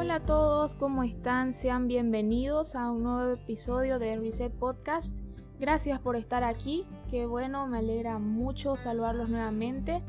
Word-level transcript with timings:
Hola 0.00 0.14
a 0.14 0.24
todos, 0.24 0.76
¿cómo 0.76 1.02
están? 1.02 1.52
Sean 1.52 1.88
bienvenidos 1.88 2.76
a 2.76 2.88
un 2.92 3.02
nuevo 3.02 3.32
episodio 3.32 3.98
de 3.98 4.16
Reset 4.16 4.52
Podcast. 4.52 5.12
Gracias 5.58 5.98
por 5.98 6.14
estar 6.14 6.44
aquí, 6.44 6.86
qué 7.10 7.26
bueno, 7.26 7.66
me 7.66 7.78
alegra 7.78 8.20
mucho 8.20 8.76
saludarlos 8.76 9.28
nuevamente. 9.28 10.04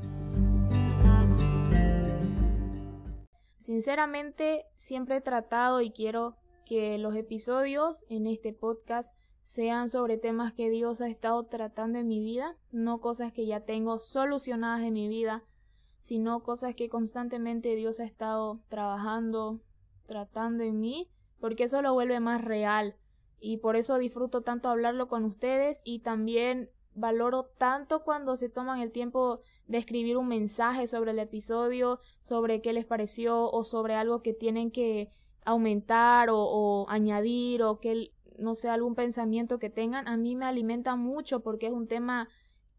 Sinceramente, 3.58 4.68
siempre 4.76 5.16
he 5.16 5.22
tratado 5.22 5.82
y 5.82 5.90
quiero 5.90 6.38
que 6.68 7.00
los 7.00 7.16
episodios 7.16 8.06
en 8.10 8.28
este 8.28 8.54
podcast 8.54 9.18
sean 9.42 9.90
sobre 9.90 10.20
temas 10.20 10.54
que 10.54 10.70
Dios 10.70 11.02
ha 11.02 11.08
estado 11.08 11.48
tratando 11.48 11.98
en 11.98 12.08
mi 12.08 12.20
vida, 12.20 12.56
no 12.72 13.02
cosas 13.02 13.34
que 13.34 13.48
ya 13.48 13.62
tengo 13.62 13.98
solucionadas 13.98 14.84
en 14.84 14.94
mi 14.94 15.08
vida, 15.08 15.44
sino 16.00 16.44
cosas 16.44 16.76
que 16.76 16.90
constantemente 16.90 17.74
Dios 17.74 18.00
ha 18.00 18.06
estado 18.06 18.60
trabajando, 18.70 19.62
tratando 20.10 20.64
en 20.64 20.82
mí, 20.82 21.08
porque 21.40 21.64
eso 21.64 21.82
lo 21.82 21.94
vuelve 21.94 22.20
más 22.20 22.44
real. 22.44 22.98
Y 23.40 23.58
por 23.58 23.78
eso 23.78 23.98
disfruto 23.98 24.42
tanto 24.42 24.68
hablarlo 24.68 25.08
con 25.08 25.24
ustedes 25.24 25.82
y 25.86 26.00
también 26.00 26.70
valoro 26.94 27.46
tanto 27.58 28.04
cuando 28.04 28.36
se 28.36 28.50
toman 28.50 28.82
el 28.82 28.92
tiempo 28.92 29.40
de 29.68 29.78
escribir 29.78 30.18
un 30.18 30.28
mensaje 30.28 30.88
sobre 30.88 31.12
el 31.12 31.20
episodio, 31.20 32.00
sobre 32.20 32.60
qué 32.60 32.74
les 32.74 32.86
pareció 32.86 33.50
o 33.50 33.64
sobre 33.64 33.96
algo 33.96 34.22
que 34.22 34.34
tienen 34.34 34.72
que 34.72 35.12
aumentar 35.46 36.30
o, 36.32 36.86
añadir 36.90 37.64
o 37.64 37.80
que 37.80 38.12
no 38.40 38.56
sé, 38.56 38.70
algún 38.70 38.96
pensamiento 38.96 39.60
que 39.60 39.70
tengan, 39.70 40.08
a 40.08 40.18
mí 40.18 40.36
me 40.36 40.46
alimenta 40.46 40.96
mucho 40.96 41.42
porque 41.42 41.68
es 41.68 41.74
un 41.74 41.88
tema 41.88 42.30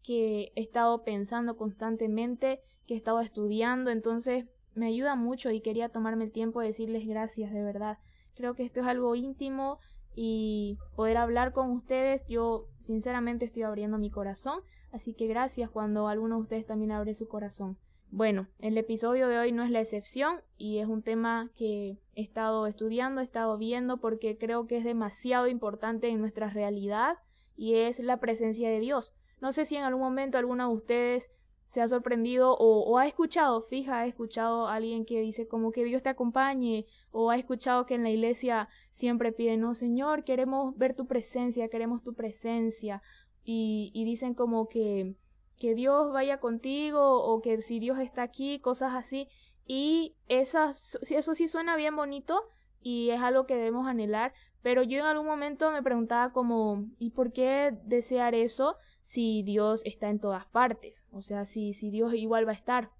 que 0.03 0.51
he 0.55 0.61
estado 0.61 1.03
pensando 1.03 1.55
constantemente, 1.55 2.61
que 2.87 2.95
he 2.95 2.97
estado 2.97 3.19
estudiando, 3.19 3.91
entonces 3.91 4.45
me 4.73 4.87
ayuda 4.87 5.15
mucho 5.15 5.51
y 5.51 5.61
quería 5.61 5.89
tomarme 5.89 6.25
el 6.25 6.31
tiempo 6.31 6.61
de 6.61 6.67
decirles 6.67 7.07
gracias, 7.07 7.51
de 7.51 7.63
verdad. 7.63 7.97
Creo 8.35 8.55
que 8.55 8.63
esto 8.63 8.81
es 8.81 8.87
algo 8.87 9.15
íntimo 9.15 9.79
y 10.15 10.77
poder 10.95 11.17
hablar 11.17 11.53
con 11.53 11.71
ustedes, 11.71 12.25
yo 12.27 12.67
sinceramente 12.79 13.45
estoy 13.45 13.63
abriendo 13.63 13.97
mi 13.97 14.09
corazón, 14.09 14.59
así 14.91 15.13
que 15.13 15.27
gracias 15.27 15.69
cuando 15.69 16.07
alguno 16.07 16.35
de 16.35 16.41
ustedes 16.41 16.65
también 16.65 16.91
abre 16.91 17.13
su 17.13 17.27
corazón. 17.27 17.77
Bueno, 18.13 18.47
el 18.59 18.77
episodio 18.77 19.29
de 19.29 19.39
hoy 19.39 19.53
no 19.53 19.63
es 19.63 19.71
la 19.71 19.79
excepción 19.79 20.41
y 20.57 20.79
es 20.79 20.87
un 20.87 21.01
tema 21.01 21.49
que 21.55 21.97
he 22.13 22.21
estado 22.21 22.67
estudiando, 22.67 23.21
he 23.21 23.23
estado 23.23 23.57
viendo 23.57 24.01
porque 24.01 24.37
creo 24.37 24.67
que 24.67 24.75
es 24.75 24.83
demasiado 24.83 25.47
importante 25.47 26.09
en 26.09 26.19
nuestra 26.19 26.49
realidad 26.49 27.15
y 27.55 27.75
es 27.75 27.99
la 27.99 28.17
presencia 28.17 28.69
de 28.69 28.81
Dios. 28.81 29.13
No 29.39 29.53
sé 29.53 29.63
si 29.63 29.77
en 29.77 29.83
algún 29.83 30.03
momento 30.03 30.37
alguno 30.37 30.67
de 30.67 30.75
ustedes 30.75 31.31
se 31.71 31.81
ha 31.81 31.87
sorprendido 31.87 32.55
o, 32.59 32.97
ha 32.97 33.07
escuchado, 33.07 33.61
fija, 33.61 33.99
ha 33.99 34.05
escuchado 34.05 34.67
a 34.67 34.75
alguien 34.75 35.05
que 35.05 35.21
dice 35.21 35.47
como 35.47 35.71
que 35.71 35.85
Dios 35.85 36.03
te 36.03 36.09
acompañe 36.09 36.85
o 37.11 37.31
ha 37.31 37.37
escuchado 37.37 37.85
que 37.85 37.95
en 37.95 38.03
la 38.03 38.09
iglesia 38.09 38.67
siempre 38.91 39.31
piden, 39.31 39.61
no, 39.61 39.73
Señor, 39.73 40.25
queremos 40.25 40.77
ver 40.77 40.93
tu 40.95 41.07
presencia, 41.07 41.69
queremos 41.69 42.03
tu 42.03 42.13
presencia 42.13 43.01
y, 43.45 43.89
y 43.93 44.03
dicen 44.03 44.33
como 44.33 44.67
que 44.67 45.15
que 45.57 45.75
Dios 45.75 46.11
vaya 46.11 46.39
contigo 46.39 47.23
o 47.23 47.39
que 47.39 47.61
si 47.61 47.79
Dios 47.79 47.99
está 47.99 48.23
aquí, 48.23 48.59
cosas 48.59 48.95
así. 48.95 49.27
Y 49.67 50.15
esas, 50.27 50.97
eso 51.11 51.35
sí 51.35 51.47
suena 51.47 51.75
bien 51.75 51.95
bonito 51.95 52.49
y 52.81 53.09
es 53.11 53.21
algo 53.21 53.45
que 53.45 53.55
debemos 53.55 53.87
anhelar, 53.87 54.33
pero 54.61 54.83
yo 54.83 54.99
en 54.99 55.05
algún 55.05 55.27
momento 55.27 55.71
me 55.71 55.83
preguntaba 55.83 56.33
como, 56.33 56.85
¿y 56.97 57.11
por 57.11 57.31
qué 57.31 57.77
desear 57.83 58.35
eso 58.35 58.75
si 59.01 59.43
Dios 59.43 59.81
está 59.85 60.09
en 60.09 60.19
todas 60.19 60.45
partes? 60.47 61.05
O 61.11 61.21
sea, 61.21 61.45
si, 61.45 61.73
si 61.73 61.89
Dios 61.89 62.13
igual 62.13 62.47
va 62.47 62.51
a 62.51 62.55
estar. 62.55 62.91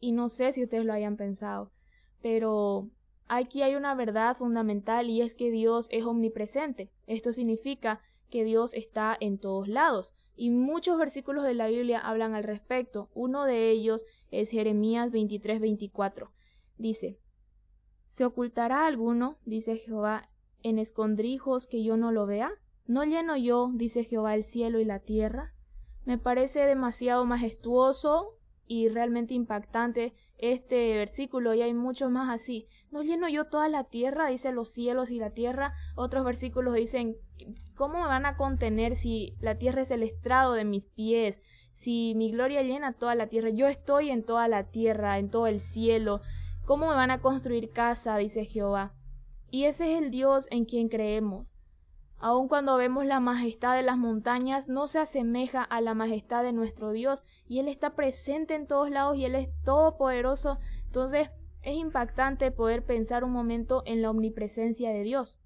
Y 0.00 0.12
no 0.12 0.28
sé 0.28 0.52
si 0.52 0.62
ustedes 0.62 0.84
lo 0.84 0.92
hayan 0.92 1.16
pensado, 1.16 1.72
pero 2.20 2.90
aquí 3.28 3.62
hay 3.62 3.74
una 3.74 3.94
verdad 3.94 4.36
fundamental 4.36 5.08
y 5.08 5.22
es 5.22 5.34
que 5.34 5.50
Dios 5.50 5.88
es 5.90 6.04
omnipresente. 6.04 6.90
Esto 7.06 7.32
significa 7.32 8.00
que 8.30 8.44
Dios 8.44 8.74
está 8.74 9.16
en 9.18 9.38
todos 9.38 9.68
lados 9.68 10.14
y 10.36 10.50
muchos 10.50 10.98
versículos 10.98 11.44
de 11.44 11.54
la 11.54 11.68
Biblia 11.68 12.00
hablan 12.00 12.34
al 12.34 12.44
respecto. 12.44 13.08
Uno 13.14 13.44
de 13.44 13.70
ellos 13.70 14.04
es 14.30 14.50
Jeremías 14.50 15.10
23-24. 15.12 16.30
Dice, 16.76 17.18
¿Se 18.06 18.24
ocultará 18.24 18.86
alguno, 18.86 19.38
dice 19.44 19.76
Jehová, 19.76 20.30
en 20.62 20.78
escondrijos 20.78 21.66
que 21.66 21.82
yo 21.82 21.96
no 21.96 22.12
lo 22.12 22.26
vea? 22.26 22.52
¿No 22.86 23.04
lleno 23.04 23.36
yo, 23.36 23.70
dice 23.74 24.04
Jehová, 24.04 24.34
el 24.34 24.44
cielo 24.44 24.78
y 24.78 24.84
la 24.84 25.00
tierra? 25.00 25.54
Me 26.04 26.18
parece 26.18 26.60
demasiado 26.60 27.24
majestuoso 27.24 28.38
y 28.66 28.88
realmente 28.88 29.34
impactante 29.34 30.14
este 30.38 30.96
versículo 30.96 31.54
y 31.54 31.62
hay 31.62 31.74
muchos 31.74 32.10
más 32.10 32.30
así. 32.30 32.66
¿No 32.90 33.02
lleno 33.02 33.28
yo 33.28 33.46
toda 33.46 33.68
la 33.68 33.84
tierra? 33.84 34.28
Dice 34.28 34.52
los 34.52 34.70
cielos 34.70 35.10
y 35.10 35.18
la 35.18 35.30
tierra. 35.30 35.74
Otros 35.96 36.24
versículos 36.24 36.74
dicen 36.74 37.16
¿cómo 37.74 38.00
me 38.00 38.06
van 38.06 38.26
a 38.26 38.36
contener 38.36 38.96
si 38.96 39.36
la 39.40 39.58
tierra 39.58 39.82
es 39.82 39.90
el 39.90 40.02
estrado 40.02 40.54
de 40.54 40.64
mis 40.64 40.86
pies? 40.86 41.40
Si 41.72 42.14
mi 42.14 42.30
gloria 42.30 42.62
llena 42.62 42.92
toda 42.92 43.14
la 43.14 43.28
tierra, 43.28 43.50
yo 43.50 43.66
estoy 43.66 44.10
en 44.10 44.24
toda 44.24 44.46
la 44.48 44.70
tierra, 44.70 45.18
en 45.18 45.30
todo 45.30 45.46
el 45.46 45.60
cielo. 45.60 46.20
¿Cómo 46.64 46.88
me 46.88 46.94
van 46.94 47.10
a 47.10 47.20
construir 47.20 47.70
casa? 47.70 48.16
dice 48.16 48.46
Jehová. 48.46 48.94
Y 49.50 49.64
ese 49.64 49.92
es 49.92 50.02
el 50.02 50.10
Dios 50.10 50.48
en 50.50 50.64
quien 50.64 50.88
creemos. 50.88 51.54
Aun 52.18 52.48
cuando 52.48 52.76
vemos 52.76 53.04
la 53.04 53.20
majestad 53.20 53.76
de 53.76 53.82
las 53.82 53.98
montañas, 53.98 54.70
no 54.70 54.86
se 54.86 54.98
asemeja 54.98 55.62
a 55.62 55.82
la 55.82 55.92
majestad 55.92 56.42
de 56.42 56.54
nuestro 56.54 56.92
Dios, 56.92 57.22
y 57.46 57.58
Él 57.58 57.68
está 57.68 57.94
presente 57.94 58.54
en 58.54 58.66
todos 58.66 58.90
lados 58.90 59.18
y 59.18 59.26
Él 59.26 59.34
es 59.34 59.50
todopoderoso. 59.62 60.58
Entonces, 60.86 61.28
es 61.60 61.76
impactante 61.76 62.50
poder 62.50 62.82
pensar 62.82 63.24
un 63.24 63.32
momento 63.32 63.82
en 63.84 64.00
la 64.00 64.08
omnipresencia 64.08 64.90
de 64.90 65.02
Dios. 65.02 65.38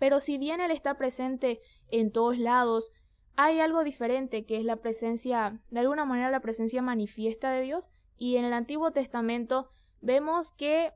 Pero 0.00 0.18
si 0.18 0.38
bien 0.38 0.60
Él 0.60 0.72
está 0.72 0.98
presente 0.98 1.60
en 1.88 2.10
todos 2.10 2.36
lados, 2.36 2.90
hay 3.36 3.60
algo 3.60 3.84
diferente 3.84 4.44
que 4.44 4.56
es 4.56 4.64
la 4.64 4.76
presencia, 4.76 5.60
de 5.70 5.80
alguna 5.80 6.04
manera 6.04 6.30
la 6.30 6.40
presencia 6.40 6.82
manifiesta 6.82 7.52
de 7.52 7.62
Dios, 7.62 7.90
y 8.16 8.36
en 8.36 8.44
el 8.44 8.52
Antiguo 8.52 8.90
Testamento 8.90 9.70
vemos 10.04 10.52
que 10.52 10.92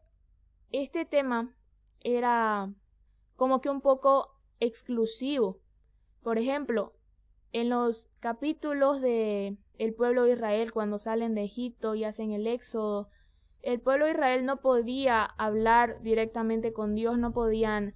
este 0.70 1.06
tema 1.06 1.54
era 2.00 2.72
como 3.36 3.60
que 3.60 3.70
un 3.70 3.80
poco 3.80 4.34
exclusivo. 4.60 5.60
Por 6.22 6.38
ejemplo, 6.38 6.92
en 7.52 7.70
los 7.70 8.10
capítulos 8.20 9.00
de 9.00 9.56
el 9.78 9.94
pueblo 9.94 10.24
de 10.24 10.32
Israel 10.32 10.72
cuando 10.72 10.98
salen 10.98 11.34
de 11.34 11.44
Egipto 11.44 11.94
y 11.94 12.04
hacen 12.04 12.32
el 12.32 12.46
éxodo, 12.46 13.08
el 13.62 13.80
pueblo 13.80 14.04
de 14.04 14.12
Israel 14.12 14.44
no 14.44 14.60
podía 14.60 15.24
hablar 15.24 16.02
directamente 16.02 16.72
con 16.72 16.94
Dios, 16.94 17.16
no 17.18 17.32
podían 17.32 17.94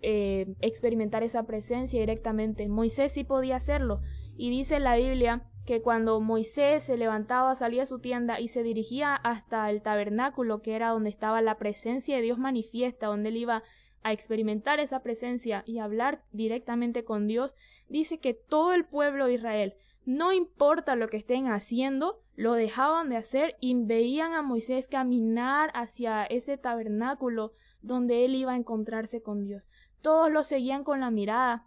eh, 0.00 0.54
experimentar 0.60 1.22
esa 1.22 1.44
presencia 1.44 2.00
directamente. 2.00 2.68
Moisés 2.68 3.12
sí 3.12 3.24
podía 3.24 3.56
hacerlo. 3.56 4.00
Y 4.36 4.50
dice 4.50 4.80
la 4.80 4.96
Biblia 4.96 5.50
que 5.64 5.80
cuando 5.80 6.20
Moisés 6.20 6.84
se 6.84 6.96
levantaba, 6.96 7.54
salía 7.54 7.84
a 7.84 7.86
su 7.86 7.98
tienda 7.98 8.38
y 8.38 8.48
se 8.48 8.62
dirigía 8.62 9.14
hasta 9.14 9.70
el 9.70 9.80
tabernáculo, 9.82 10.60
que 10.60 10.74
era 10.74 10.90
donde 10.90 11.10
estaba 11.10 11.40
la 11.40 11.56
presencia 11.56 12.16
de 12.16 12.22
Dios 12.22 12.38
manifiesta, 12.38 13.06
donde 13.06 13.30
él 13.30 13.38
iba 13.38 13.62
a 14.02 14.12
experimentar 14.12 14.80
esa 14.80 15.02
presencia 15.02 15.64
y 15.66 15.78
hablar 15.78 16.22
directamente 16.30 17.04
con 17.04 17.26
Dios, 17.26 17.54
dice 17.88 18.18
que 18.18 18.34
todo 18.34 18.74
el 18.74 18.84
pueblo 18.84 19.26
de 19.26 19.34
Israel, 19.34 19.74
no 20.04 20.32
importa 20.32 20.94
lo 20.94 21.08
que 21.08 21.16
estén 21.16 21.46
haciendo, 21.48 22.20
lo 22.36 22.52
dejaban 22.52 23.08
de 23.08 23.16
hacer 23.16 23.56
y 23.60 23.74
veían 23.74 24.34
a 24.34 24.42
Moisés 24.42 24.88
caminar 24.88 25.70
hacia 25.74 26.24
ese 26.24 26.58
tabernáculo 26.58 27.54
donde 27.80 28.26
él 28.26 28.34
iba 28.34 28.52
a 28.52 28.56
encontrarse 28.56 29.22
con 29.22 29.44
Dios. 29.44 29.70
Todos 30.02 30.30
lo 30.30 30.42
seguían 30.42 30.84
con 30.84 31.00
la 31.00 31.10
mirada 31.10 31.66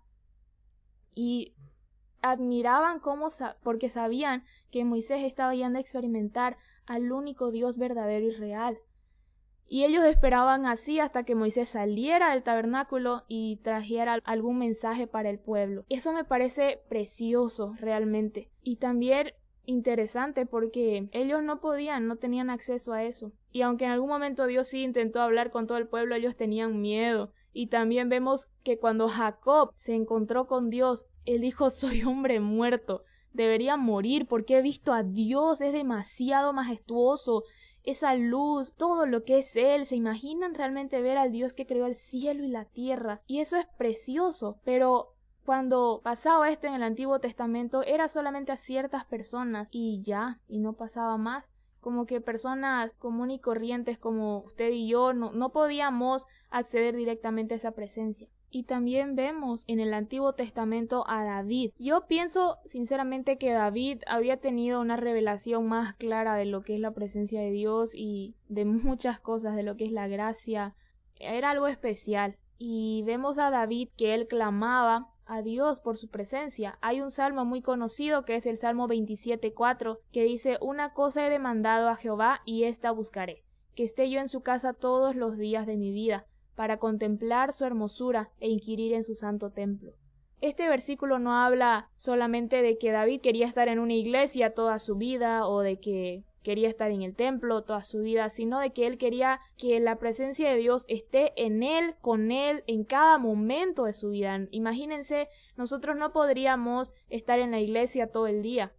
y 1.16 1.56
admiraban 2.22 3.00
cómo 3.00 3.28
porque 3.64 3.90
sabían 3.90 4.44
que 4.72 4.86
Moisés 4.86 5.24
estaba 5.24 5.56
yendo 5.56 5.78
a 5.78 5.82
experimentar 5.82 6.58
al 6.86 7.12
único 7.12 7.52
Dios 7.52 7.78
verdadero 7.78 8.28
y 8.28 8.32
real. 8.32 8.78
Y 9.70 9.84
ellos 9.84 10.06
esperaban 10.06 10.66
así 10.66 11.00
hasta 11.00 11.24
que 11.24 11.36
Moisés 11.36 11.70
saliera 11.70 12.32
del 12.32 12.44
tabernáculo 12.44 13.26
y 13.28 13.58
trajera 13.58 14.20
algún 14.24 14.60
mensaje 14.60 15.08
para 15.08 15.30
el 15.30 15.40
pueblo. 15.40 15.84
Eso 15.90 16.14
me 16.14 16.24
parece 16.24 16.82
precioso 16.88 17.74
realmente. 17.80 18.50
Y 18.62 18.78
también 18.78 19.34
interesante 19.66 20.46
porque 20.46 21.10
ellos 21.12 21.44
no 21.44 21.60
podían, 21.60 22.08
no 22.08 22.16
tenían 22.16 22.50
acceso 22.50 22.94
a 22.94 23.04
eso. 23.04 23.34
Y 23.52 23.62
aunque 23.62 23.84
en 23.84 23.92
algún 23.92 24.10
momento 24.10 24.48
Dios 24.48 24.68
sí 24.68 24.84
intentó 24.84 25.22
hablar 25.22 25.52
con 25.52 25.68
todo 25.68 25.78
el 25.78 25.88
pueblo, 25.88 26.16
ellos 26.16 26.38
tenían 26.38 26.80
miedo. 26.80 27.34
Y 27.52 27.68
también 27.68 28.08
vemos 28.08 28.48
que 28.64 28.78
cuando 28.78 29.10
Jacob 29.10 29.72
se 29.76 29.96
encontró 29.96 30.48
con 30.48 30.70
Dios, 30.70 31.06
él 31.28 31.42
dijo 31.42 31.70
soy 31.70 32.04
hombre 32.04 32.40
muerto, 32.40 33.04
debería 33.34 33.78
morir 33.78 34.28
porque 34.28 34.58
he 34.58 34.62
visto 34.62 34.94
a 34.94 35.04
Dios, 35.04 35.62
es 35.62 35.74
demasiado 35.74 36.54
majestuoso, 36.54 37.44
esa 37.84 38.16
luz, 38.16 38.74
todo 38.76 39.06
lo 39.06 39.24
que 39.24 39.38
es 39.38 39.56
Él. 39.56 39.86
¿Se 39.86 39.96
imaginan 39.96 40.56
realmente 40.56 41.02
ver 41.02 41.18
al 41.18 41.32
Dios 41.32 41.54
que 41.54 41.66
creó 41.66 41.86
el 41.86 41.96
cielo 41.96 42.44
y 42.44 42.50
la 42.50 42.66
tierra? 42.66 43.22
Y 43.28 43.40
eso 43.40 43.56
es 43.56 43.66
precioso, 43.78 44.60
pero 44.66 45.14
cuando 45.46 46.02
pasaba 46.04 46.50
esto 46.50 46.68
en 46.68 46.74
el 46.74 46.84
Antiguo 46.84 47.20
Testamento 47.20 47.84
era 47.84 48.10
solamente 48.10 48.52
a 48.52 48.58
ciertas 48.58 49.06
personas 49.06 49.70
y 49.72 50.02
ya, 50.04 50.42
y 50.50 50.60
no 50.60 50.74
pasaba 50.74 51.18
más. 51.18 51.50
como 51.80 52.06
que 52.06 52.20
personas 52.20 52.94
comunes 52.96 53.38
y 53.38 53.40
corrientes 53.40 53.98
como 53.98 54.40
usted 54.40 54.72
y 54.72 54.90
yo 54.90 55.14
no, 55.14 55.32
no 55.32 55.54
podíamos 55.54 56.26
acceder 56.50 56.98
directamente 56.98 57.54
a 57.54 57.58
esa 57.58 57.72
presencia. 57.72 58.28
Y 58.50 58.64
también 58.64 59.16
vemos 59.16 59.64
en 59.68 59.80
el 59.80 59.94
Antiguo 59.94 60.34
Testamento 60.34 61.04
a 61.08 61.24
David. 61.24 61.72
Yo 61.78 62.08
pienso 62.08 62.58
sinceramente 62.66 63.38
que 63.38 63.52
David 63.52 64.04
había 64.08 64.38
tenido 64.38 64.80
una 64.80 64.96
revelación 64.96 65.68
más 65.68 65.96
clara 65.96 66.36
de 66.36 66.46
lo 66.46 66.62
que 66.64 66.76
es 66.76 66.80
la 66.80 66.92
presencia 66.92 67.42
de 67.42 67.52
Dios 67.52 67.94
y 67.94 68.36
de 68.48 68.66
muchas 68.66 69.20
cosas, 69.20 69.56
de 69.56 69.64
lo 69.64 69.76
que 69.76 69.86
es 69.86 69.92
la 69.92 70.08
gracia. 70.08 70.76
Era 71.20 71.52
algo 71.52 71.68
especial. 71.68 72.38
Y 72.58 73.04
vemos 73.06 73.38
a 73.38 73.52
David 73.52 73.90
que 73.98 74.14
él 74.16 74.28
clamaba 74.28 75.14
a 75.28 75.42
Dios 75.42 75.80
por 75.80 75.98
su 75.98 76.10
presencia. 76.10 76.78
Hay 76.82 77.02
un 77.02 77.12
salmo 77.12 77.46
muy 77.46 77.62
conocido 77.62 78.24
que 78.24 78.36
es 78.36 78.46
el 78.46 78.58
Salmo 78.58 78.88
27.4 78.88 80.00
que 80.12 80.24
dice 80.24 80.58
Una 80.62 80.94
cosa 80.94 81.28
he 81.28 81.30
demandado 81.30 81.90
a 81.90 81.96
Jehová 81.96 82.42
y 82.46 82.64
ésta 82.64 82.92
buscaré, 82.92 83.44
que 83.76 83.84
esté 83.84 84.10
yo 84.10 84.20
en 84.20 84.30
su 84.30 84.42
casa 84.42 84.74
todos 84.74 85.16
los 85.16 85.38
días 85.38 85.68
de 85.68 85.78
mi 85.78 85.92
vida, 85.92 86.26
para 86.58 86.80
contemplar 86.80 87.54
su 87.54 87.66
hermosura 87.66 88.32
e 88.40 88.50
inquirir 88.50 88.94
en 88.94 89.04
su 89.04 89.14
santo 89.14 89.52
templo. 89.52 89.94
Este 90.42 90.68
versículo 90.68 91.20
no 91.20 91.38
habla 91.38 91.92
solamente 91.96 92.64
de 92.64 92.80
que 92.80 92.92
David 92.92 93.22
quería 93.22 93.46
estar 93.46 93.68
en 93.68 93.78
una 93.78 93.94
iglesia 93.94 94.56
toda 94.56 94.80
su 94.80 94.96
vida 94.96 95.48
o 95.48 95.62
de 95.62 95.80
que 95.80 96.24
quería 96.42 96.68
estar 96.68 96.90
en 96.90 97.04
el 97.04 97.16
templo 97.16 97.64
toda 97.64 97.84
su 97.84 98.00
vida, 98.00 98.32
sino 98.32 98.60
de 98.60 98.72
que 98.72 98.88
él 98.88 98.98
quería 98.98 99.40
que 99.56 99.80
la 99.80 99.98
presencia 99.98 100.50
de 100.50 100.58
Dios 100.58 100.86
esté 100.88 101.32
en 101.36 101.62
él, 101.62 101.94
con 102.02 102.32
él, 102.32 102.64
en 102.66 102.86
cada 102.86 103.20
momento 103.20 103.84
de 103.84 103.94
su 103.94 104.10
vida. 104.10 104.40
Imagínense, 104.50 105.30
nosotros 105.58 105.96
no 105.96 106.12
podríamos 106.12 106.92
estar 107.10 107.38
en 107.38 107.52
la 107.52 107.60
iglesia 107.60 108.08
todo 108.08 108.26
el 108.26 108.42
día, 108.42 108.74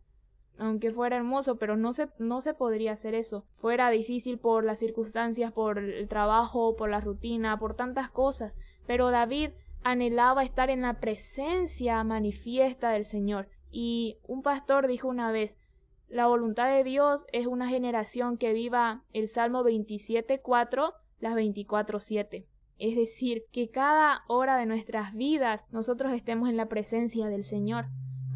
aunque 0.58 0.90
fuera 0.90 1.16
hermoso, 1.16 1.56
pero 1.56 1.76
no 1.76 1.92
se, 1.92 2.08
no 2.18 2.40
se 2.40 2.54
podría 2.54 2.92
hacer 2.92 3.14
eso. 3.14 3.44
Fuera 3.54 3.90
difícil 3.90 4.38
por 4.38 4.64
las 4.64 4.78
circunstancias, 4.78 5.52
por 5.52 5.78
el 5.78 6.08
trabajo, 6.08 6.76
por 6.76 6.90
la 6.90 7.00
rutina, 7.00 7.58
por 7.58 7.74
tantas 7.74 8.10
cosas. 8.10 8.58
Pero 8.86 9.10
David 9.10 9.50
anhelaba 9.82 10.42
estar 10.42 10.70
en 10.70 10.82
la 10.82 11.00
presencia 11.00 12.02
manifiesta 12.04 12.90
del 12.90 13.04
Señor. 13.04 13.48
Y 13.70 14.18
un 14.26 14.42
pastor 14.42 14.86
dijo 14.86 15.08
una 15.08 15.30
vez, 15.30 15.56
la 16.08 16.26
voluntad 16.26 16.70
de 16.70 16.84
Dios 16.84 17.26
es 17.32 17.46
una 17.46 17.68
generación 17.68 18.38
que 18.38 18.52
viva 18.52 19.04
el 19.12 19.28
Salmo 19.28 19.62
27.4, 19.62 20.94
las 21.20 21.34
24.7. 21.34 22.46
Es 22.78 22.96
decir, 22.96 23.44
que 23.52 23.70
cada 23.70 24.22
hora 24.26 24.56
de 24.56 24.66
nuestras 24.66 25.12
vidas 25.12 25.66
nosotros 25.70 26.12
estemos 26.12 26.48
en 26.48 26.56
la 26.56 26.68
presencia 26.68 27.26
del 27.26 27.44
Señor. 27.44 27.86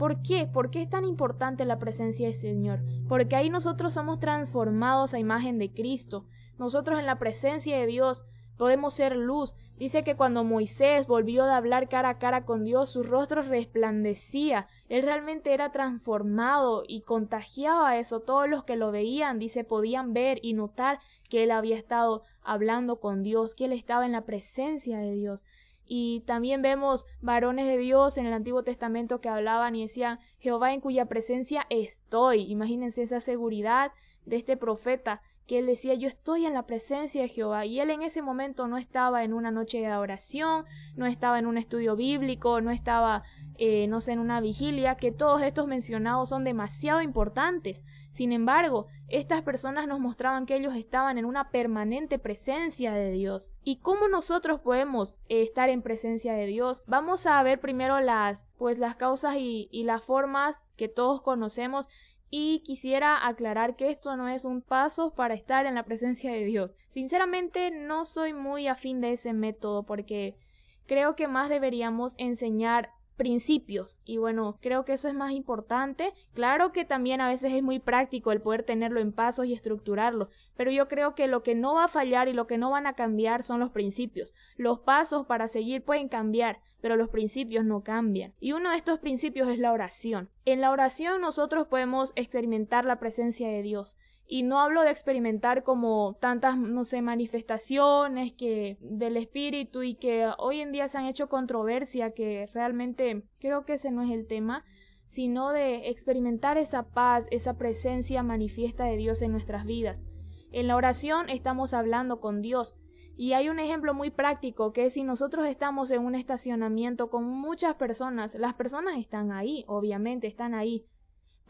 ¿Por 0.02 0.20
qué? 0.20 0.48
¿Por 0.48 0.70
qué 0.70 0.82
es 0.82 0.90
tan 0.90 1.04
importante 1.04 1.64
la 1.64 1.78
presencia 1.78 2.26
del 2.26 2.34
Señor? 2.34 2.80
Porque 3.08 3.36
ahí 3.36 3.50
nosotros 3.50 3.94
somos 3.94 4.18
transformados 4.18 5.14
a 5.14 5.20
imagen 5.20 5.60
de 5.60 5.72
Cristo. 5.72 6.26
Nosotros 6.58 6.98
en 6.98 7.06
la 7.06 7.20
presencia 7.20 7.78
de 7.78 7.86
Dios 7.86 8.24
podemos 8.58 8.94
ser 8.94 9.14
luz. 9.14 9.54
Dice 9.76 10.02
que 10.02 10.16
cuando 10.16 10.42
Moisés 10.42 11.06
volvió 11.06 11.44
de 11.44 11.52
hablar 11.52 11.88
cara 11.88 12.08
a 12.08 12.18
cara 12.18 12.44
con 12.44 12.64
Dios, 12.64 12.90
su 12.90 13.04
rostro 13.04 13.42
resplandecía. 13.42 14.66
Él 14.88 15.04
realmente 15.04 15.54
era 15.54 15.70
transformado 15.70 16.82
y 16.88 17.02
contagiaba 17.02 17.96
eso. 17.96 18.18
Todos 18.18 18.48
los 18.48 18.64
que 18.64 18.74
lo 18.74 18.90
veían, 18.90 19.38
dice, 19.38 19.62
podían 19.62 20.12
ver 20.12 20.40
y 20.42 20.54
notar 20.54 20.98
que 21.30 21.44
él 21.44 21.52
había 21.52 21.76
estado 21.76 22.24
hablando 22.42 22.98
con 22.98 23.22
Dios, 23.22 23.54
que 23.54 23.66
él 23.66 23.72
estaba 23.72 24.04
en 24.04 24.10
la 24.10 24.24
presencia 24.24 24.98
de 24.98 25.12
Dios. 25.12 25.44
Y 25.86 26.20
también 26.20 26.62
vemos 26.62 27.06
varones 27.20 27.66
de 27.66 27.76
Dios 27.78 28.16
en 28.18 28.26
el 28.26 28.32
Antiguo 28.32 28.62
Testamento 28.62 29.20
que 29.20 29.28
hablaban 29.28 29.74
y 29.74 29.82
decían, 29.82 30.18
Jehová 30.38 30.72
en 30.72 30.80
cuya 30.80 31.06
presencia 31.06 31.66
estoy. 31.70 32.50
Imagínense 32.50 33.02
esa 33.02 33.20
seguridad 33.20 33.92
de 34.24 34.36
este 34.36 34.56
profeta 34.56 35.20
que 35.46 35.58
él 35.58 35.66
decía 35.66 35.94
yo 35.94 36.08
estoy 36.08 36.46
en 36.46 36.54
la 36.54 36.66
presencia 36.66 37.22
de 37.22 37.28
Jehová 37.28 37.66
y 37.66 37.80
él 37.80 37.90
en 37.90 38.02
ese 38.02 38.22
momento 38.22 38.66
no 38.68 38.78
estaba 38.78 39.24
en 39.24 39.32
una 39.32 39.50
noche 39.50 39.80
de 39.80 39.92
oración, 39.94 40.64
no 40.94 41.06
estaba 41.06 41.38
en 41.38 41.46
un 41.46 41.58
estudio 41.58 41.96
bíblico, 41.96 42.60
no 42.60 42.70
estaba 42.70 43.22
eh, 43.64 43.86
no 43.86 44.00
sé 44.00 44.12
en 44.12 44.18
una 44.18 44.40
vigilia, 44.40 44.96
que 44.96 45.12
todos 45.12 45.42
estos 45.42 45.66
mencionados 45.66 46.30
son 46.30 46.42
demasiado 46.42 47.02
importantes. 47.02 47.84
Sin 48.10 48.32
embargo, 48.32 48.86
estas 49.08 49.42
personas 49.42 49.86
nos 49.86 50.00
mostraban 50.00 50.46
que 50.46 50.56
ellos 50.56 50.74
estaban 50.74 51.18
en 51.18 51.24
una 51.24 51.50
permanente 51.50 52.18
presencia 52.18 52.92
de 52.92 53.10
Dios. 53.10 53.52
¿Y 53.62 53.76
cómo 53.76 54.08
nosotros 54.08 54.60
podemos 54.60 55.16
eh, 55.28 55.42
estar 55.42 55.68
en 55.68 55.82
presencia 55.82 56.32
de 56.32 56.46
Dios? 56.46 56.82
Vamos 56.86 57.26
a 57.26 57.42
ver 57.42 57.60
primero 57.60 58.00
las 58.00 58.46
pues 58.58 58.78
las 58.78 58.96
causas 58.96 59.36
y, 59.36 59.68
y 59.70 59.84
las 59.84 60.02
formas 60.02 60.66
que 60.76 60.88
todos 60.88 61.22
conocemos 61.22 61.88
y 62.34 62.60
quisiera 62.60 63.26
aclarar 63.26 63.76
que 63.76 63.90
esto 63.90 64.16
no 64.16 64.26
es 64.26 64.46
un 64.46 64.62
paso 64.62 65.12
para 65.14 65.34
estar 65.34 65.66
en 65.66 65.74
la 65.74 65.82
presencia 65.82 66.32
de 66.32 66.46
Dios. 66.46 66.74
Sinceramente 66.88 67.70
no 67.70 68.06
soy 68.06 68.32
muy 68.32 68.68
afín 68.68 69.02
de 69.02 69.12
ese 69.12 69.34
método 69.34 69.82
porque 69.84 70.38
creo 70.86 71.14
que 71.14 71.28
más 71.28 71.50
deberíamos 71.50 72.14
enseñar 72.16 72.88
principios. 73.16 73.98
Y 74.04 74.18
bueno 74.18 74.58
creo 74.60 74.84
que 74.84 74.94
eso 74.94 75.08
es 75.08 75.14
más 75.14 75.32
importante. 75.32 76.12
Claro 76.34 76.72
que 76.72 76.84
también 76.84 77.20
a 77.20 77.28
veces 77.28 77.52
es 77.52 77.62
muy 77.62 77.78
práctico 77.78 78.32
el 78.32 78.40
poder 78.40 78.62
tenerlo 78.62 79.00
en 79.00 79.12
pasos 79.12 79.46
y 79.46 79.52
estructurarlo 79.52 80.28
pero 80.56 80.70
yo 80.70 80.88
creo 80.88 81.14
que 81.14 81.26
lo 81.26 81.42
que 81.42 81.54
no 81.54 81.74
va 81.74 81.84
a 81.84 81.88
fallar 81.88 82.28
y 82.28 82.32
lo 82.32 82.46
que 82.46 82.58
no 82.58 82.70
van 82.70 82.86
a 82.86 82.94
cambiar 82.94 83.42
son 83.42 83.60
los 83.60 83.70
principios. 83.70 84.34
Los 84.56 84.80
pasos 84.80 85.26
para 85.26 85.48
seguir 85.48 85.82
pueden 85.84 86.08
cambiar 86.08 86.60
pero 86.80 86.96
los 86.96 87.10
principios 87.10 87.64
no 87.64 87.82
cambian. 87.82 88.34
Y 88.40 88.52
uno 88.52 88.70
de 88.70 88.76
estos 88.76 88.98
principios 88.98 89.48
es 89.48 89.60
la 89.60 89.72
oración. 89.72 90.30
En 90.44 90.60
la 90.60 90.72
oración 90.72 91.20
nosotros 91.20 91.68
podemos 91.68 92.12
experimentar 92.16 92.84
la 92.84 92.98
presencia 92.98 93.48
de 93.48 93.62
Dios 93.62 93.96
y 94.32 94.44
no 94.44 94.60
hablo 94.60 94.80
de 94.80 94.90
experimentar 94.90 95.62
como 95.62 96.16
tantas, 96.18 96.56
no 96.56 96.86
sé, 96.86 97.02
manifestaciones 97.02 98.32
que 98.32 98.78
del 98.80 99.18
espíritu 99.18 99.82
y 99.82 99.94
que 99.94 100.26
hoy 100.38 100.62
en 100.62 100.72
día 100.72 100.88
se 100.88 100.96
han 100.96 101.04
hecho 101.04 101.28
controversia, 101.28 102.12
que 102.12 102.48
realmente 102.54 103.24
creo 103.40 103.66
que 103.66 103.74
ese 103.74 103.90
no 103.90 104.00
es 104.00 104.10
el 104.10 104.26
tema, 104.26 104.64
sino 105.04 105.50
de 105.50 105.90
experimentar 105.90 106.56
esa 106.56 106.82
paz, 106.82 107.28
esa 107.30 107.58
presencia 107.58 108.22
manifiesta 108.22 108.86
de 108.86 108.96
Dios 108.96 109.20
en 109.20 109.32
nuestras 109.32 109.66
vidas. 109.66 110.02
En 110.50 110.66
la 110.66 110.76
oración 110.76 111.28
estamos 111.28 111.74
hablando 111.74 112.18
con 112.18 112.40
Dios. 112.40 112.72
Y 113.18 113.34
hay 113.34 113.50
un 113.50 113.58
ejemplo 113.58 113.92
muy 113.92 114.08
práctico 114.08 114.72
que 114.72 114.86
es 114.86 114.94
si 114.94 115.02
nosotros 115.02 115.46
estamos 115.46 115.90
en 115.90 116.06
un 116.06 116.14
estacionamiento 116.14 117.10
con 117.10 117.24
muchas 117.24 117.74
personas, 117.74 118.34
las 118.36 118.54
personas 118.54 118.96
están 118.96 119.30
ahí, 119.30 119.66
obviamente 119.68 120.26
están 120.26 120.54
ahí, 120.54 120.84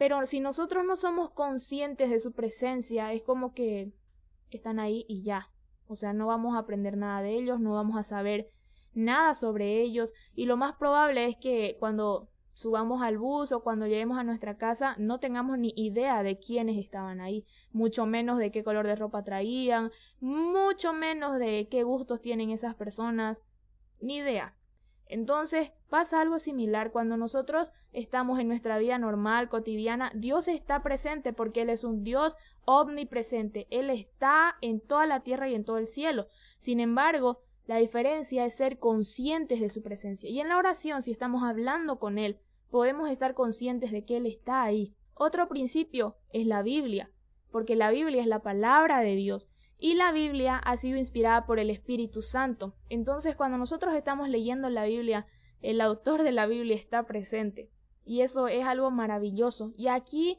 pero 0.03 0.27
si 0.27 0.41
nosotros 0.41 0.85
no 0.85 0.97
somos 0.97 1.31
conscientes 1.31 2.11
de 2.11 2.19
su 2.19 2.33
presencia, 2.33 3.13
es 3.13 3.23
como 3.23 3.55
que 3.55 3.93
están 4.51 4.81
ahí 4.81 5.05
y 5.07 5.23
ya. 5.23 5.49
O 5.87 5.95
sea, 5.95 6.13
no 6.13 6.27
vamos 6.27 6.57
a 6.57 6.59
aprender 6.59 6.97
nada 6.97 7.23
de 7.23 7.37
ellos, 7.37 7.61
no 7.61 7.75
vamos 7.75 7.97
a 7.97 8.03
saber 8.03 8.49
nada 8.95 9.33
sobre 9.37 9.81
ellos 9.81 10.13
y 10.35 10.47
lo 10.47 10.57
más 10.57 10.73
probable 10.75 11.27
es 11.27 11.37
que 11.37 11.77
cuando 11.79 12.29
subamos 12.53 13.01
al 13.01 13.17
bus 13.17 13.53
o 13.53 13.63
cuando 13.63 13.87
lleguemos 13.87 14.19
a 14.19 14.25
nuestra 14.25 14.57
casa 14.57 14.97
no 14.99 15.21
tengamos 15.21 15.57
ni 15.57 15.73
idea 15.77 16.25
de 16.25 16.37
quiénes 16.37 16.79
estaban 16.79 17.21
ahí, 17.21 17.47
mucho 17.71 18.05
menos 18.05 18.39
de 18.39 18.51
qué 18.51 18.65
color 18.65 18.89
de 18.89 18.97
ropa 18.97 19.23
traían, 19.23 19.93
mucho 20.19 20.93
menos 20.93 21.39
de 21.39 21.69
qué 21.71 21.85
gustos 21.85 22.21
tienen 22.21 22.51
esas 22.51 22.75
personas, 22.75 23.41
ni 24.01 24.17
idea. 24.17 24.57
Entonces 25.07 25.71
pasa 25.93 26.23
algo 26.23 26.39
similar 26.39 26.91
cuando 26.91 27.19
nosotros 27.19 27.75
estamos 27.93 28.39
en 28.39 28.49
nuestra 28.49 28.79
vida 28.79 28.97
normal, 28.97 29.51
cotidiana. 29.51 30.11
Dios 30.15 30.49
está 30.49 30.83
presente 30.83 31.35
porque 31.35 31.61
Él 31.61 31.69
es 31.69 31.85
un 31.85 32.03
Dios 32.03 32.39
omnipresente. 32.65 33.67
Él 33.69 33.91
está 33.91 34.57
en 34.63 34.81
toda 34.81 35.05
la 35.05 35.21
tierra 35.21 35.51
y 35.51 35.55
en 35.55 35.67
todo 35.67 35.77
el 35.77 35.87
cielo. 35.87 36.29
Sin 36.57 36.81
embargo, 36.81 37.43
la 37.67 37.77
diferencia 37.77 38.47
es 38.47 38.57
ser 38.57 38.79
conscientes 38.79 39.61
de 39.61 39.69
su 39.69 39.83
presencia. 39.83 40.31
Y 40.31 40.41
en 40.41 40.49
la 40.49 40.57
oración, 40.57 41.03
si 41.03 41.13
estamos 41.13 41.43
hablando 41.43 41.99
con 41.99 42.17
Él, 42.17 42.39
podemos 42.71 43.11
estar 43.11 43.35
conscientes 43.35 43.93
de 43.93 44.07
que 44.07 44.17
Él 44.17 44.25
está 44.25 44.63
ahí. 44.63 44.95
Otro 45.13 45.47
principio 45.47 46.17
es 46.33 46.47
la 46.47 46.63
Biblia, 46.63 47.11
porque 47.51 47.77
la 47.77 47.91
Biblia 47.91 48.23
es 48.23 48.29
la 48.29 48.41
palabra 48.41 49.01
de 49.01 49.15
Dios 49.15 49.51
y 49.79 49.93
la 49.93 50.11
Biblia 50.11 50.57
ha 50.57 50.79
sido 50.79 50.97
inspirada 50.97 51.45
por 51.45 51.59
el 51.59 51.69
Espíritu 51.69 52.23
Santo. 52.23 52.75
Entonces, 52.89 53.37
cuando 53.37 53.59
nosotros 53.59 53.93
estamos 53.93 54.31
leyendo 54.31 54.71
la 54.71 54.87
Biblia, 54.87 55.27
el 55.63 55.81
autor 55.81 56.23
de 56.23 56.33
la 56.33 56.47
Biblia 56.47 56.77
está 56.77 57.05
presente. 57.05 57.71
Y 58.05 58.21
eso 58.21 58.49
es 58.49 58.65
algo 58.67 58.91
maravilloso. 58.91 59.73
Y 59.77 59.89
aquí 59.89 60.39